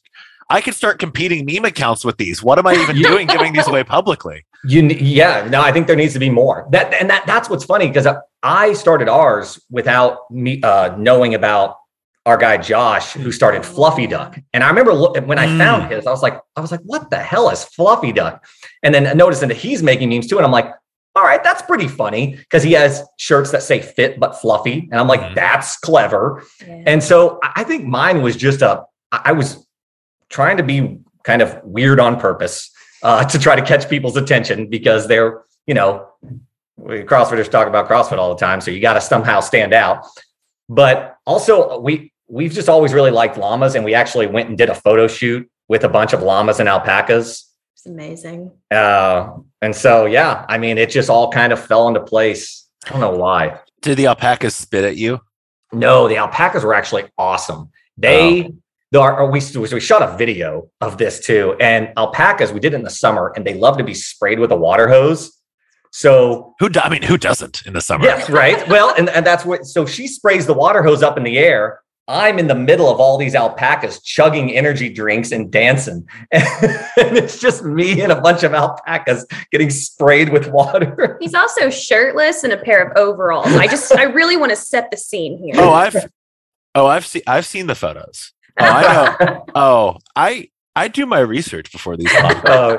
I 0.49 0.61
could 0.61 0.75
start 0.75 1.01
competing 1.01 1.45
meme 1.45 1.65
accounts 1.65 2.05
with 2.05 2.19
these. 2.19 2.41
What 2.41 2.59
am 2.61 2.69
I 2.69 2.75
even 2.75 2.97
doing 3.03 3.27
giving 3.27 3.53
these 3.53 3.67
away 3.67 3.83
publicly? 3.83 4.45
You 4.65 4.83
yeah, 4.83 5.49
no, 5.51 5.61
I 5.61 5.73
think 5.73 5.89
there 5.89 5.97
needs 5.97 6.13
to 6.13 6.21
be 6.21 6.31
more. 6.31 6.69
That 6.71 6.95
and 6.95 7.11
that 7.11 7.27
that's 7.27 7.51
what's 7.51 7.65
funny 7.65 7.89
because 7.89 8.07
I 8.47 8.75
started 8.75 9.09
ours 9.09 9.61
without 9.71 10.31
me 10.31 10.61
uh, 10.63 10.95
knowing 10.97 11.35
about 11.35 11.77
our 12.25 12.37
guy 12.37 12.57
Josh 12.59 13.13
who 13.13 13.33
started 13.33 13.65
Fluffy 13.65 14.07
Duck. 14.07 14.39
And 14.53 14.63
I 14.63 14.69
remember 14.69 14.93
look, 14.95 15.17
when 15.27 15.39
I 15.39 15.47
Mm. 15.49 15.59
found 15.59 15.93
his, 15.93 16.07
I 16.07 16.11
was 16.11 16.23
like, 16.23 16.41
I 16.57 16.61
was 16.61 16.71
like, 16.71 16.81
what 16.83 17.11
the 17.11 17.19
hell 17.19 17.51
is 17.51 17.65
Fluffy 17.65 18.13
Duck? 18.13 18.45
And 18.85 18.95
then 18.95 19.17
noticing 19.17 19.49
that 19.49 19.57
he's 19.57 19.83
making 19.83 20.09
memes 20.11 20.27
too, 20.29 20.37
and 20.39 20.47
I'm 20.47 20.53
like, 20.53 20.71
all 21.17 21.25
right, 21.25 21.43
that's 21.43 21.63
pretty 21.63 21.89
funny 21.89 22.37
because 22.37 22.63
he 22.63 22.73
has 22.73 23.03
shirts 23.19 23.51
that 23.51 23.63
say 23.63 23.81
fit 23.81 24.21
but 24.21 24.33
fluffy, 24.41 24.89
and 24.91 25.01
I'm 25.01 25.09
like, 25.09 25.21
Mhm. 25.23 25.35
that's 25.35 25.77
clever. 25.79 26.43
Yeah. 26.67 26.83
And 26.87 27.03
so 27.03 27.39
I 27.43 27.51
I 27.61 27.65
think 27.65 27.85
mine 27.85 28.23
was 28.23 28.37
just 28.37 28.61
a, 28.63 28.85
I 29.11 29.33
was 29.33 29.67
trying 30.29 30.57
to 30.59 30.63
be 30.63 30.99
kind 31.25 31.43
of 31.43 31.59
weird 31.65 31.99
on 32.01 32.21
purpose 32.21 32.71
uh, 33.03 33.25
to 33.25 33.39
try 33.39 33.55
to 33.57 33.63
catch 33.63 33.89
people's 33.89 34.17
attention 34.17 34.69
because 34.69 35.07
they're, 35.09 35.43
you 35.67 35.75
know, 35.75 36.07
we 36.77 37.03
CrossFitters 37.03 37.51
talk 37.51 37.67
about 37.67 37.89
CrossFit 37.89 38.19
all 38.19 38.35
the 38.35 38.41
time. 38.41 38.61
So 38.61 38.71
you 38.71 38.81
got 38.81 38.95
to 38.95 39.01
somehow 39.01 39.41
stand 39.41 39.73
out. 39.73 40.07
But 40.69 41.17
also, 41.27 41.79
we, 41.81 42.13
we've 42.29 42.53
just 42.53 42.69
always 42.69 42.93
really 42.93 43.11
liked 43.11 43.37
llamas. 43.37 43.75
And 43.75 43.85
we 43.85 43.95
actually 43.95 44.27
went 44.27 44.49
and 44.49 44.59
did 44.59 44.69
a 44.69 44.75
photo 44.75 45.09
shoot 45.09 45.49
with 45.69 45.85
a 45.85 45.89
bunch 45.89 46.13
of 46.13 46.23
llamas 46.23 46.61
and 46.61 46.69
alpacas. 46.69 47.51
it's 47.75 47.87
amazing. 47.87 48.53
Uh, 48.71 49.31
and 49.63 49.75
so, 49.75 50.07
yeah, 50.07 50.45
I 50.49 50.59
mean, 50.59 50.79
it 50.79 50.91
just 50.91 51.11
all 51.11 51.31
kind 51.31 51.53
of 51.53 51.65
fell 51.65 51.89
into 51.89 52.01
place. 52.01 52.69
I 52.87 52.91
don't 52.91 53.01
know 53.01 53.17
why. 53.17 53.61
Did 53.83 53.99
the 53.99 54.07
alpacas 54.07 54.55
spit 54.55 54.85
at 54.85 54.97
you? 54.97 55.21
No, 55.73 56.09
the 56.09 56.17
alpacas 56.17 56.63
were 56.63 56.75
actually 56.75 57.05
awesome. 57.19 57.71
They, 57.97 58.53
the, 58.93 59.01
or 59.01 59.31
we, 59.31 59.41
we 59.57 59.81
shot 59.81 60.03
a 60.03 60.17
video 60.17 60.71
of 60.81 60.99
this 60.99 61.25
too. 61.25 61.57
And 61.61 61.93
alpacas, 61.97 62.53
we 62.53 62.61
did 62.61 62.73
it 62.73 62.77
in 62.77 62.83
the 62.83 62.91
summer 62.91 63.33
and 63.35 63.45
they 63.45 63.55
love 63.55 63.79
to 63.79 63.85
be 63.85 63.95
sprayed 63.95 64.39
with 64.39 64.53
a 64.53 64.57
water 64.57 64.89
hose. 64.89 65.36
So, 65.97 66.55
Who? 66.61 66.69
do- 66.69 66.81
I 66.81 66.91
mean, 66.91 67.01
who 67.01 67.17
doesn't 67.17 67.63
in 67.65 67.73
the 67.73 67.81
summer? 67.81 68.05
yes, 68.05 68.29
right. 68.29 68.69
Well, 68.69 68.95
and, 68.99 69.09
and 69.09 69.25
that's 69.25 69.47
what, 69.47 69.65
so 69.65 69.87
she 69.87 70.07
sprays 70.07 70.45
the 70.45 70.53
water 70.53 70.83
hose 70.83 71.03
up 71.03 71.17
in 71.17 71.23
the 71.23 71.39
air. 71.39 71.81
I'm 72.07 72.39
in 72.39 72.49
the 72.49 72.55
middle 72.55 72.91
of 72.91 73.01
all 73.01 73.17
these 73.17 73.35
alpacas 73.35 74.03
chugging 74.03 74.51
energy 74.55 74.91
drinks 74.91 75.33
and 75.33 75.51
dancing. 75.51 76.07
And 76.99 77.17
it's 77.17 77.39
just 77.41 77.63
me 77.65 78.01
and 78.03 78.13
a 78.13 78.21
bunch 78.21 78.43
of 78.43 78.53
alpacas 78.53 79.25
getting 79.51 79.71
sprayed 79.71 80.31
with 80.31 80.49
water. 80.49 81.17
He's 81.21 81.35
also 81.35 81.71
shirtless 81.71 82.43
and 82.45 82.53
a 82.53 82.59
pair 82.59 82.83
of 82.83 82.97
overalls. 82.99 83.47
I 83.49 83.67
just, 83.67 83.91
I 83.95 84.05
really 84.05 84.37
want 84.37 84.51
to 84.51 84.57
set 84.57 84.91
the 84.91 84.97
scene 84.99 85.39
here. 85.39 85.55
Oh, 85.57 85.73
I've. 85.73 85.97
Oh, 86.75 86.87
I've 86.87 87.07
seen. 87.07 87.23
I've 87.27 87.45
seen 87.47 87.67
the 87.69 87.75
photos. 87.75 88.33
Oh, 88.59 88.65
I 88.65 88.83
know. 89.25 89.45
Oh, 89.55 89.97
I. 90.15 90.49
I 90.77 90.89
do 90.89 91.07
my 91.07 91.21
research 91.21 91.73
before 91.73 91.97
these 91.97 92.09
podcasts. 92.13 92.45
Oh, 92.49 92.77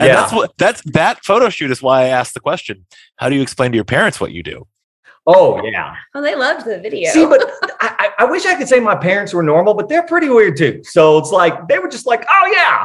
And 0.00 0.10
that's 0.10 0.32
what 0.32 0.52
that's 0.58 0.82
that 0.92 1.24
photo 1.24 1.50
shoot 1.50 1.70
is 1.70 1.82
why 1.82 2.02
I 2.04 2.06
asked 2.08 2.34
the 2.34 2.40
question. 2.40 2.86
How 3.16 3.28
do 3.28 3.36
you 3.36 3.42
explain 3.42 3.70
to 3.72 3.76
your 3.76 3.84
parents 3.84 4.18
what 4.20 4.32
you 4.32 4.42
do? 4.42 4.66
oh, 5.26 5.64
yeah. 5.64 5.94
Oh, 6.14 6.20
they 6.20 6.34
loved 6.34 6.66
the 6.66 6.78
video. 6.80 7.10
See, 7.10 7.24
but 7.24 7.40
I, 7.80 8.10
I 8.18 8.24
I 8.24 8.24
wish 8.24 8.44
I 8.44 8.56
could 8.56 8.68
say 8.68 8.80
my 8.80 8.94
parents 8.96 9.32
were 9.32 9.42
normal, 9.42 9.72
but 9.74 9.88
they're 9.88 10.02
pretty 10.02 10.28
weird 10.28 10.56
too. 10.56 10.82
So 10.84 11.16
it's 11.18 11.30
like 11.30 11.68
they 11.68 11.78
were 11.78 11.88
just 11.88 12.06
like, 12.06 12.24
"Oh 12.28 12.50
yeah." 12.52 12.84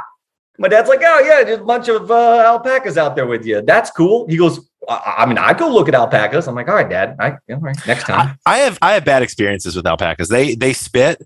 My 0.57 0.67
dad's 0.67 0.89
like, 0.89 1.01
"Oh 1.03 1.19
yeah, 1.19 1.43
just 1.43 1.61
a 1.61 1.65
bunch 1.65 1.87
of 1.87 2.11
uh, 2.11 2.43
alpacas 2.45 2.97
out 2.97 3.15
there 3.15 3.27
with 3.27 3.45
you. 3.45 3.61
That's 3.61 3.89
cool." 3.91 4.25
He 4.27 4.37
goes, 4.37 4.69
I, 4.87 5.15
"I 5.19 5.25
mean, 5.25 5.37
I 5.37 5.53
go 5.53 5.69
look 5.69 5.87
at 5.89 5.95
alpacas." 5.95 6.47
I'm 6.47 6.55
like, 6.55 6.67
"All 6.69 6.75
right, 6.75 6.89
Dad. 6.89 7.15
I, 7.19 7.31
all 7.31 7.59
right, 7.59 7.77
next 7.87 8.03
time." 8.05 8.37
I, 8.45 8.55
I 8.55 8.57
have 8.59 8.77
I 8.81 8.93
have 8.93 9.03
bad 9.05 9.21
experiences 9.21 9.75
with 9.75 9.85
alpacas. 9.85 10.27
They 10.29 10.55
they 10.55 10.71
spit, 10.73 11.21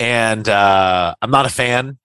and 0.00 0.48
uh, 0.48 1.14
I'm 1.22 1.30
not 1.30 1.46
a 1.46 1.50
fan. 1.50 1.98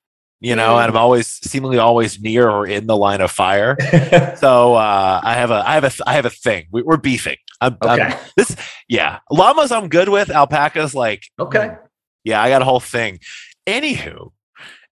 You 0.43 0.55
know, 0.55 0.77
and 0.79 0.89
I'm 0.89 0.97
always 0.97 1.27
seemingly 1.27 1.77
always 1.77 2.19
near 2.19 2.49
or 2.49 2.65
in 2.65 2.87
the 2.87 2.97
line 2.97 3.21
of 3.21 3.29
fire. 3.31 3.77
So 4.37 4.73
uh, 4.73 5.21
I 5.23 5.35
have 5.35 5.51
a 5.51 5.63
I 5.67 5.73
have 5.75 5.83
a 5.83 5.91
I 6.09 6.13
have 6.13 6.25
a 6.25 6.29
thing. 6.31 6.65
We, 6.71 6.81
we're 6.81 6.97
beefing. 6.97 7.37
I'm, 7.61 7.77
I'm- 7.83 7.99
okay. 8.01 8.19
this 8.35 8.55
yeah 8.89 9.19
llamas 9.29 9.71
I'm 9.71 9.87
good 9.87 10.09
with. 10.09 10.29
Alpacas 10.31 10.95
like 10.95 11.23
Okay. 11.39 11.75
yeah 12.23 12.41
I 12.41 12.49
got 12.49 12.63
a 12.63 12.65
whole 12.65 12.79
thing. 12.79 13.19
Anywho, 13.67 14.31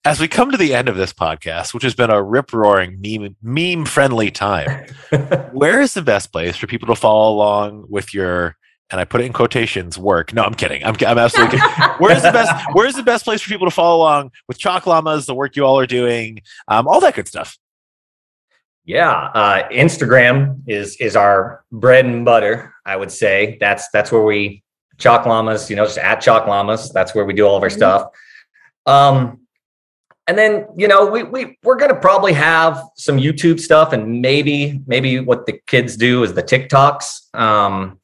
as 0.06 0.20
we 0.20 0.28
come 0.28 0.52
to 0.52 0.58
the 0.58 0.76
end 0.76 0.88
of 0.88 0.96
this 0.98 1.14
podcast, 1.14 1.74
which 1.74 1.84
has 1.84 1.96
been 1.96 2.12
a 2.12 2.22
rip 2.22 2.54
roaring 2.54 3.00
meme 3.02 3.36
meme 3.42 3.86
friendly 3.86 4.30
time, 4.30 4.86
where 5.52 5.82
is 5.82 5.96
the 5.96 6.04
best 6.04 6.32
place 6.32 6.56
for 6.58 6.68
people 6.68 6.88
to 6.88 6.96
follow 6.96 7.34
along 7.34 7.86
with 7.90 8.14
your 8.14 8.56
and 8.92 9.00
I 9.00 9.06
put 9.06 9.22
it 9.22 9.26
in 9.26 9.34
quotations 9.34 9.98
work? 9.98 10.34
No, 10.34 10.44
I'm 10.44 10.54
kidding. 10.54 10.84
I'm 10.84 10.96
I'm 11.06 11.18
absolutely 11.18 11.60
kidding. 11.60 11.74
Where's 12.00 12.22
the 12.22 12.32
best? 12.32 12.66
Where's 12.74 12.96
the 12.96 13.04
best 13.04 13.24
place 13.26 13.42
for 13.42 13.50
people 13.50 13.68
to 13.68 13.72
follow 13.72 13.98
along 13.98 14.32
with 14.48 14.58
Chalk 14.58 14.86
Llamas, 14.88 15.26
the 15.26 15.36
work 15.36 15.56
you 15.56 15.64
all 15.64 15.80
are 15.80 15.88
doing, 15.88 16.42
um, 16.68 16.88
all 16.88 17.00
that 17.02 17.16
good 17.16 17.28
stuff? 17.28 17.58
Yeah, 18.86 19.12
uh, 19.12 19.70
Instagram 19.70 20.62
is 20.68 20.96
is 21.00 21.16
our 21.16 21.64
bread 21.72 22.06
and 22.06 22.26
butter. 22.26 22.74
I 22.86 22.96
would 22.96 23.12
say 23.12 23.58
that's 23.60 23.88
that's 23.90 24.12
where 24.12 24.24
we 24.24 24.64
chalk 24.98 25.26
llamas. 25.28 25.70
You 25.70 25.76
know, 25.76 25.86
just 25.86 26.00
at 26.00 26.22
chalk 26.22 26.48
llamas. 26.48 26.92
That's 26.92 27.14
where 27.14 27.24
we 27.26 27.34
do 27.34 27.46
all 27.46 27.56
of 27.56 27.62
our 27.64 27.70
Mhm. 27.70 27.74
stuff. 27.78 28.08
Um, 28.88 29.42
and 30.28 30.38
then 30.38 30.66
you 30.76 30.88
know 30.88 31.06
we 31.06 31.22
we 31.24 31.58
we're 31.64 31.76
gonna 31.76 32.00
probably 32.00 32.34
have 32.34 32.82
some 32.96 33.18
YouTube 33.18 33.60
stuff, 33.60 33.94
and 33.94 34.22
maybe 34.22 34.82
maybe 34.88 35.20
what 35.20 35.46
the 35.46 35.60
kids 35.68 35.96
do 35.96 36.24
is 36.24 36.34
the 36.34 36.42
TikToks. 36.44 37.36
Um, 37.36 37.99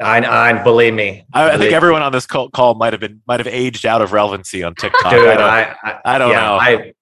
I, 0.00 0.48
I 0.50 0.62
believe 0.62 0.94
me, 0.94 1.24
I, 1.32 1.44
I 1.44 1.48
think 1.50 1.60
Believe- 1.60 1.72
everyone 1.74 2.02
on 2.02 2.12
this 2.12 2.26
call, 2.26 2.48
call 2.50 2.74
might 2.74 2.92
have 2.92 3.00
been 3.00 3.22
might 3.26 3.40
have 3.40 3.46
aged 3.46 3.84
out 3.84 4.02
of 4.02 4.12
relevancy 4.12 4.62
on 4.62 4.74
TikTok. 4.74 5.12
dude. 5.12 5.28
I 5.28 5.34
don't, 5.34 5.42
I, 5.42 5.76
I, 5.82 6.00
I 6.04 6.18
don't 6.18 6.30
yeah, 6.30 6.40
know. 6.40 6.54
I 6.54 6.92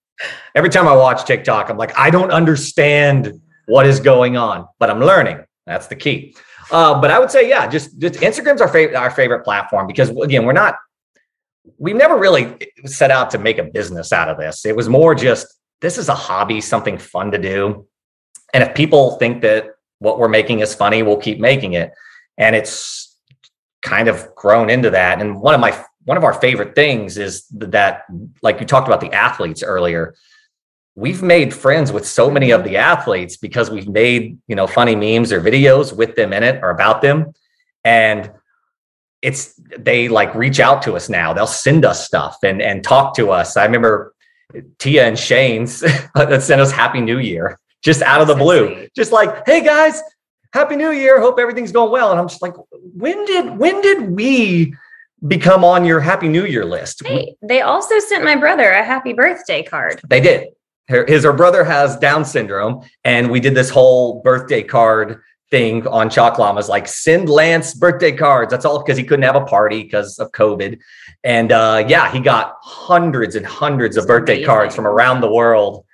every 0.54 0.70
time 0.70 0.88
I 0.88 0.96
watch 0.96 1.24
TikTok, 1.24 1.70
I'm 1.70 1.76
like, 1.76 1.96
I 1.96 2.11
don't 2.11 2.30
understand 2.30 3.40
what 3.66 3.87
is 3.87 4.00
going 4.00 4.37
on, 4.37 4.66
but 4.78 4.90
I'm 4.90 5.00
learning. 5.00 5.44
That's 5.66 5.87
the 5.87 5.96
key. 5.96 6.34
Uh, 6.70 7.00
but 7.00 7.11
I 7.11 7.18
would 7.18 7.30
say, 7.30 7.48
yeah, 7.48 7.66
just, 7.66 7.98
just 7.98 8.16
Instagram's 8.16 8.61
our 8.61 8.68
favorite 8.68 8.96
our 8.96 9.11
favorite 9.11 9.44
platform 9.44 9.87
because 9.87 10.11
again, 10.11 10.44
we're 10.44 10.52
not 10.52 10.76
we've 11.78 11.96
never 11.96 12.16
really 12.16 12.56
set 12.87 13.11
out 13.11 13.30
to 13.30 13.38
make 13.38 13.58
a 13.58 13.64
business 13.64 14.12
out 14.12 14.28
of 14.28 14.38
this. 14.38 14.64
It 14.64 14.74
was 14.74 14.88
more 14.88 15.14
just 15.14 15.46
this 15.80 15.98
is 15.98 16.08
a 16.08 16.14
hobby, 16.14 16.61
something 16.61 16.98
fun 16.98 17.30
to 17.30 17.38
do. 17.38 17.87
And 18.52 18.64
if 18.64 18.74
people 18.74 19.12
think 19.18 19.42
that 19.42 19.66
what 19.98 20.18
we're 20.18 20.28
making 20.28 20.61
is 20.61 20.74
funny, 20.74 21.02
we'll 21.02 21.18
keep 21.18 21.38
making 21.38 21.74
it. 21.74 21.92
And 22.38 22.57
it's 22.57 23.16
kind 23.83 24.09
of 24.09 24.35
grown 24.35 24.70
into 24.70 24.90
that. 24.90 25.20
And 25.20 25.40
one 25.40 25.55
of 25.55 25.61
my 25.61 25.85
one 26.05 26.16
of 26.16 26.24
our 26.24 26.33
favorite 26.33 26.74
things 26.74 27.18
is 27.18 27.46
that, 27.51 28.05
like 28.42 28.61
you 28.61 28.66
talked 28.66 28.88
about 28.88 29.03
the 29.03 29.12
athletes 29.12 29.62
earlier, 29.62 30.14
we've 30.94 31.22
made 31.22 31.53
friends 31.53 31.92
with 31.92 32.07
so 32.07 32.31
many 32.31 32.51
of 32.51 32.64
the 32.64 32.79
athletes 32.79 33.37
because 33.37 33.70
we've 33.70 33.88
made 33.88 34.38
you 34.48 34.57
know 34.57 34.66
funny 34.66 34.96
memes 34.96 35.33
or 35.33 35.40
videos 35.40 35.94
with 35.94 36.16
them 36.16 36.33
in 36.33 36.42
it 36.42 36.61
or 36.62 36.70
about 36.70 37.03
them. 37.03 37.33
And 37.85 38.31
it's 39.20 39.61
they 39.77 40.09
like 40.09 40.35
reach 40.35 40.61
out 40.61 40.83
to 40.83 40.94
us 40.94 41.09
now. 41.09 41.33
They'll 41.33 41.46
send 41.46 41.85
us 41.85 42.07
stuff 42.07 42.38
and 42.42 42.62
and 42.62 42.83
talk 42.83 43.14
to 43.16 43.31
us. 43.31 43.57
I 43.57 43.64
remember 43.64 44.14
Tia 44.79 45.07
and 45.07 45.18
Shane's 45.18 45.81
that 46.14 46.42
sent 46.42 46.61
us 46.61 46.70
Happy 46.70 47.01
New 47.01 47.18
Year 47.18 47.59
just 47.83 48.03
out 48.03 48.20
of 48.20 48.29
the 48.29 48.35
blue. 48.35 48.88
Just 48.96 49.12
like, 49.12 49.46
hey 49.46 49.62
guys, 49.62 50.03
Happy 50.52 50.76
New 50.76 50.90
Year. 50.90 51.20
Hope 51.20 51.38
everything's 51.38 51.72
going 51.72 51.90
well. 51.92 52.11
And 52.11 52.18
I'm 52.20 52.28
just 52.28 52.42
like, 52.42 52.54
when 52.72 53.24
did 53.26 53.58
when 53.58 53.80
did 53.80 54.11
we 54.11 54.74
become 55.26 55.64
on 55.64 55.84
your 55.84 56.00
Happy 56.00 56.28
New 56.28 56.44
Year 56.44 56.64
list? 56.64 57.06
Hey, 57.06 57.34
they 57.42 57.61
also 57.61 57.98
sent 57.98 58.24
my 58.24 58.37
brother 58.37 58.70
a 58.70 58.82
happy 58.84 59.12
birthday 59.12 59.62
card. 59.62 60.00
They 60.08 60.20
did. 60.20 60.48
Her- 60.88 61.06
His 61.06 61.24
her 61.24 61.32
brother 61.32 61.64
has 61.64 61.96
Down 61.98 62.24
syndrome, 62.24 62.82
and 63.04 63.30
we 63.30 63.40
did 63.40 63.54
this 63.54 63.68
whole 63.68 64.22
birthday 64.22 64.62
card 64.62 65.20
thing 65.50 65.87
on 65.87 66.11
Chalk 66.11 66.38
Llamas, 66.38 66.68
like 66.68 66.87
send 66.87 67.28
Lance 67.28 67.74
birthday 67.74 68.12
cards. 68.12 68.50
That's 68.50 68.64
all 68.64 68.78
because 68.82 68.98
he 68.98 69.04
couldn't 69.04 69.24
have 69.24 69.37
a 69.37 69.44
party 69.44 69.82
because 69.82 70.18
of 70.18 70.30
COVID. 70.32 70.78
And 71.24 71.52
uh, 71.52 71.84
yeah, 71.88 72.11
he 72.12 72.20
got 72.20 72.56
hundreds 72.62 73.34
and 73.34 73.44
hundreds 73.46 73.96
of 73.96 74.06
birthday 74.06 74.44
cards 74.44 74.74
from 74.74 74.87
around 74.87 75.20
the 75.20 75.30
world. 75.32 75.84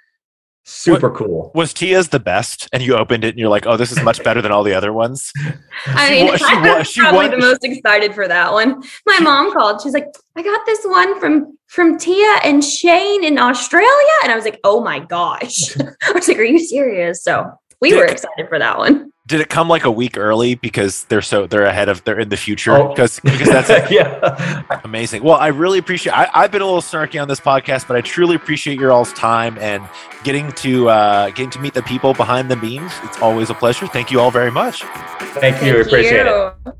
Super 0.67 1.11
cool. 1.11 1.53
Was 1.55 1.75
Tia's 1.75 2.09
the 2.09 2.19
best? 2.19 2.69
And 2.73 2.83
you 2.83 2.97
opened 2.97 3.23
it 3.23 3.31
and 3.31 3.39
you're 3.39 3.51
like, 3.51 3.67
oh, 3.67 3.77
this 3.77 3.93
is 3.93 4.03
much 4.03 4.25
better 4.25 4.41
than 4.41 4.51
all 4.51 4.63
the 4.65 4.73
other 4.73 4.95
ones. 4.95 5.31
I 5.87 6.11
mean, 6.11 6.37
she 6.39 6.45
I 6.47 6.79
was 6.79 6.89
she 6.91 7.01
probably 7.01 7.29
wa- 7.29 7.35
the 7.35 7.39
most 7.39 7.65
excited 7.65 8.15
for 8.15 8.27
that 8.27 8.51
one. 8.51 8.83
My 9.07 9.19
mom 9.21 9.53
called. 9.53 9.83
She's 9.83 9.93
like, 9.93 10.07
"I 10.37 10.43
got 10.43 10.65
this 10.65 10.81
one 10.85 11.21
from 11.21 11.59
from 11.67 11.99
Tia 11.99 12.39
and 12.45 12.65
Shane 12.65 13.25
in 13.25 13.39
Australia," 13.39 13.89
and 14.23 14.33
I 14.33 14.37
was 14.37 14.45
like, 14.47 14.59
"Oh 14.65 14.81
my 14.81 15.01
gosh!" 15.01 15.77
I 16.03 16.13
was 16.13 16.29
like, 16.29 16.39
"Are 16.39 16.45
you 16.45 16.59
serious?" 16.59 17.23
So 17.23 17.51
we 17.83 17.95
were 17.95 18.07
excited 18.07 18.49
for 18.49 18.59
that 18.59 18.79
one. 18.79 19.11
Did 19.27 19.41
it 19.41 19.49
come 19.49 19.69
like 19.71 19.85
a 19.85 19.91
week 19.91 20.19
early 20.19 20.55
because 20.55 21.05
they're 21.05 21.23
so 21.23 21.47
they're 21.47 21.65
ahead 21.65 21.89
of 21.89 22.05
they're 22.05 22.19
in 22.21 22.29
the 22.29 22.37
future? 22.37 22.73
Oh. 22.77 22.89
Because 22.89 23.21
because 23.21 23.49
that's 23.49 23.91
yeah. 23.91 24.63
Amazing. 24.85 25.23
Well, 25.23 25.37
I 25.37 25.47
really 25.47 25.79
appreciate. 25.79 26.13
I, 26.13 26.29
I've 26.35 26.51
been 26.53 26.61
a 26.61 26.67
little 26.67 26.83
snarky 26.83 27.21
on 27.21 27.27
this 27.27 27.41
podcast, 27.41 27.89
but 27.89 27.97
I 27.97 28.03
truly 28.03 28.37
appreciate 28.37 28.79
your 28.79 28.93
all's 28.93 29.15
time 29.15 29.57
and 29.61 29.83
getting 30.25 30.53
to 30.53 30.91
uh, 30.91 31.31
getting 31.31 31.51
to 31.51 31.59
meet 31.59 31.73
the 31.73 31.83
people 31.83 32.13
behind 32.13 32.51
the 32.51 32.57
memes. 32.57 32.93
It's 33.03 33.19
always 33.23 33.49
a 33.49 33.55
pleasure. 33.55 33.87
Thank 33.87 34.11
you 34.11 34.21
all 34.21 34.31
very 34.31 34.51
much. 34.51 34.83
Thank 34.83 35.65
you. 35.65 35.75
we 35.75 35.81
Appreciate 35.81 36.27
it. 36.27 36.55
you. 36.67 36.73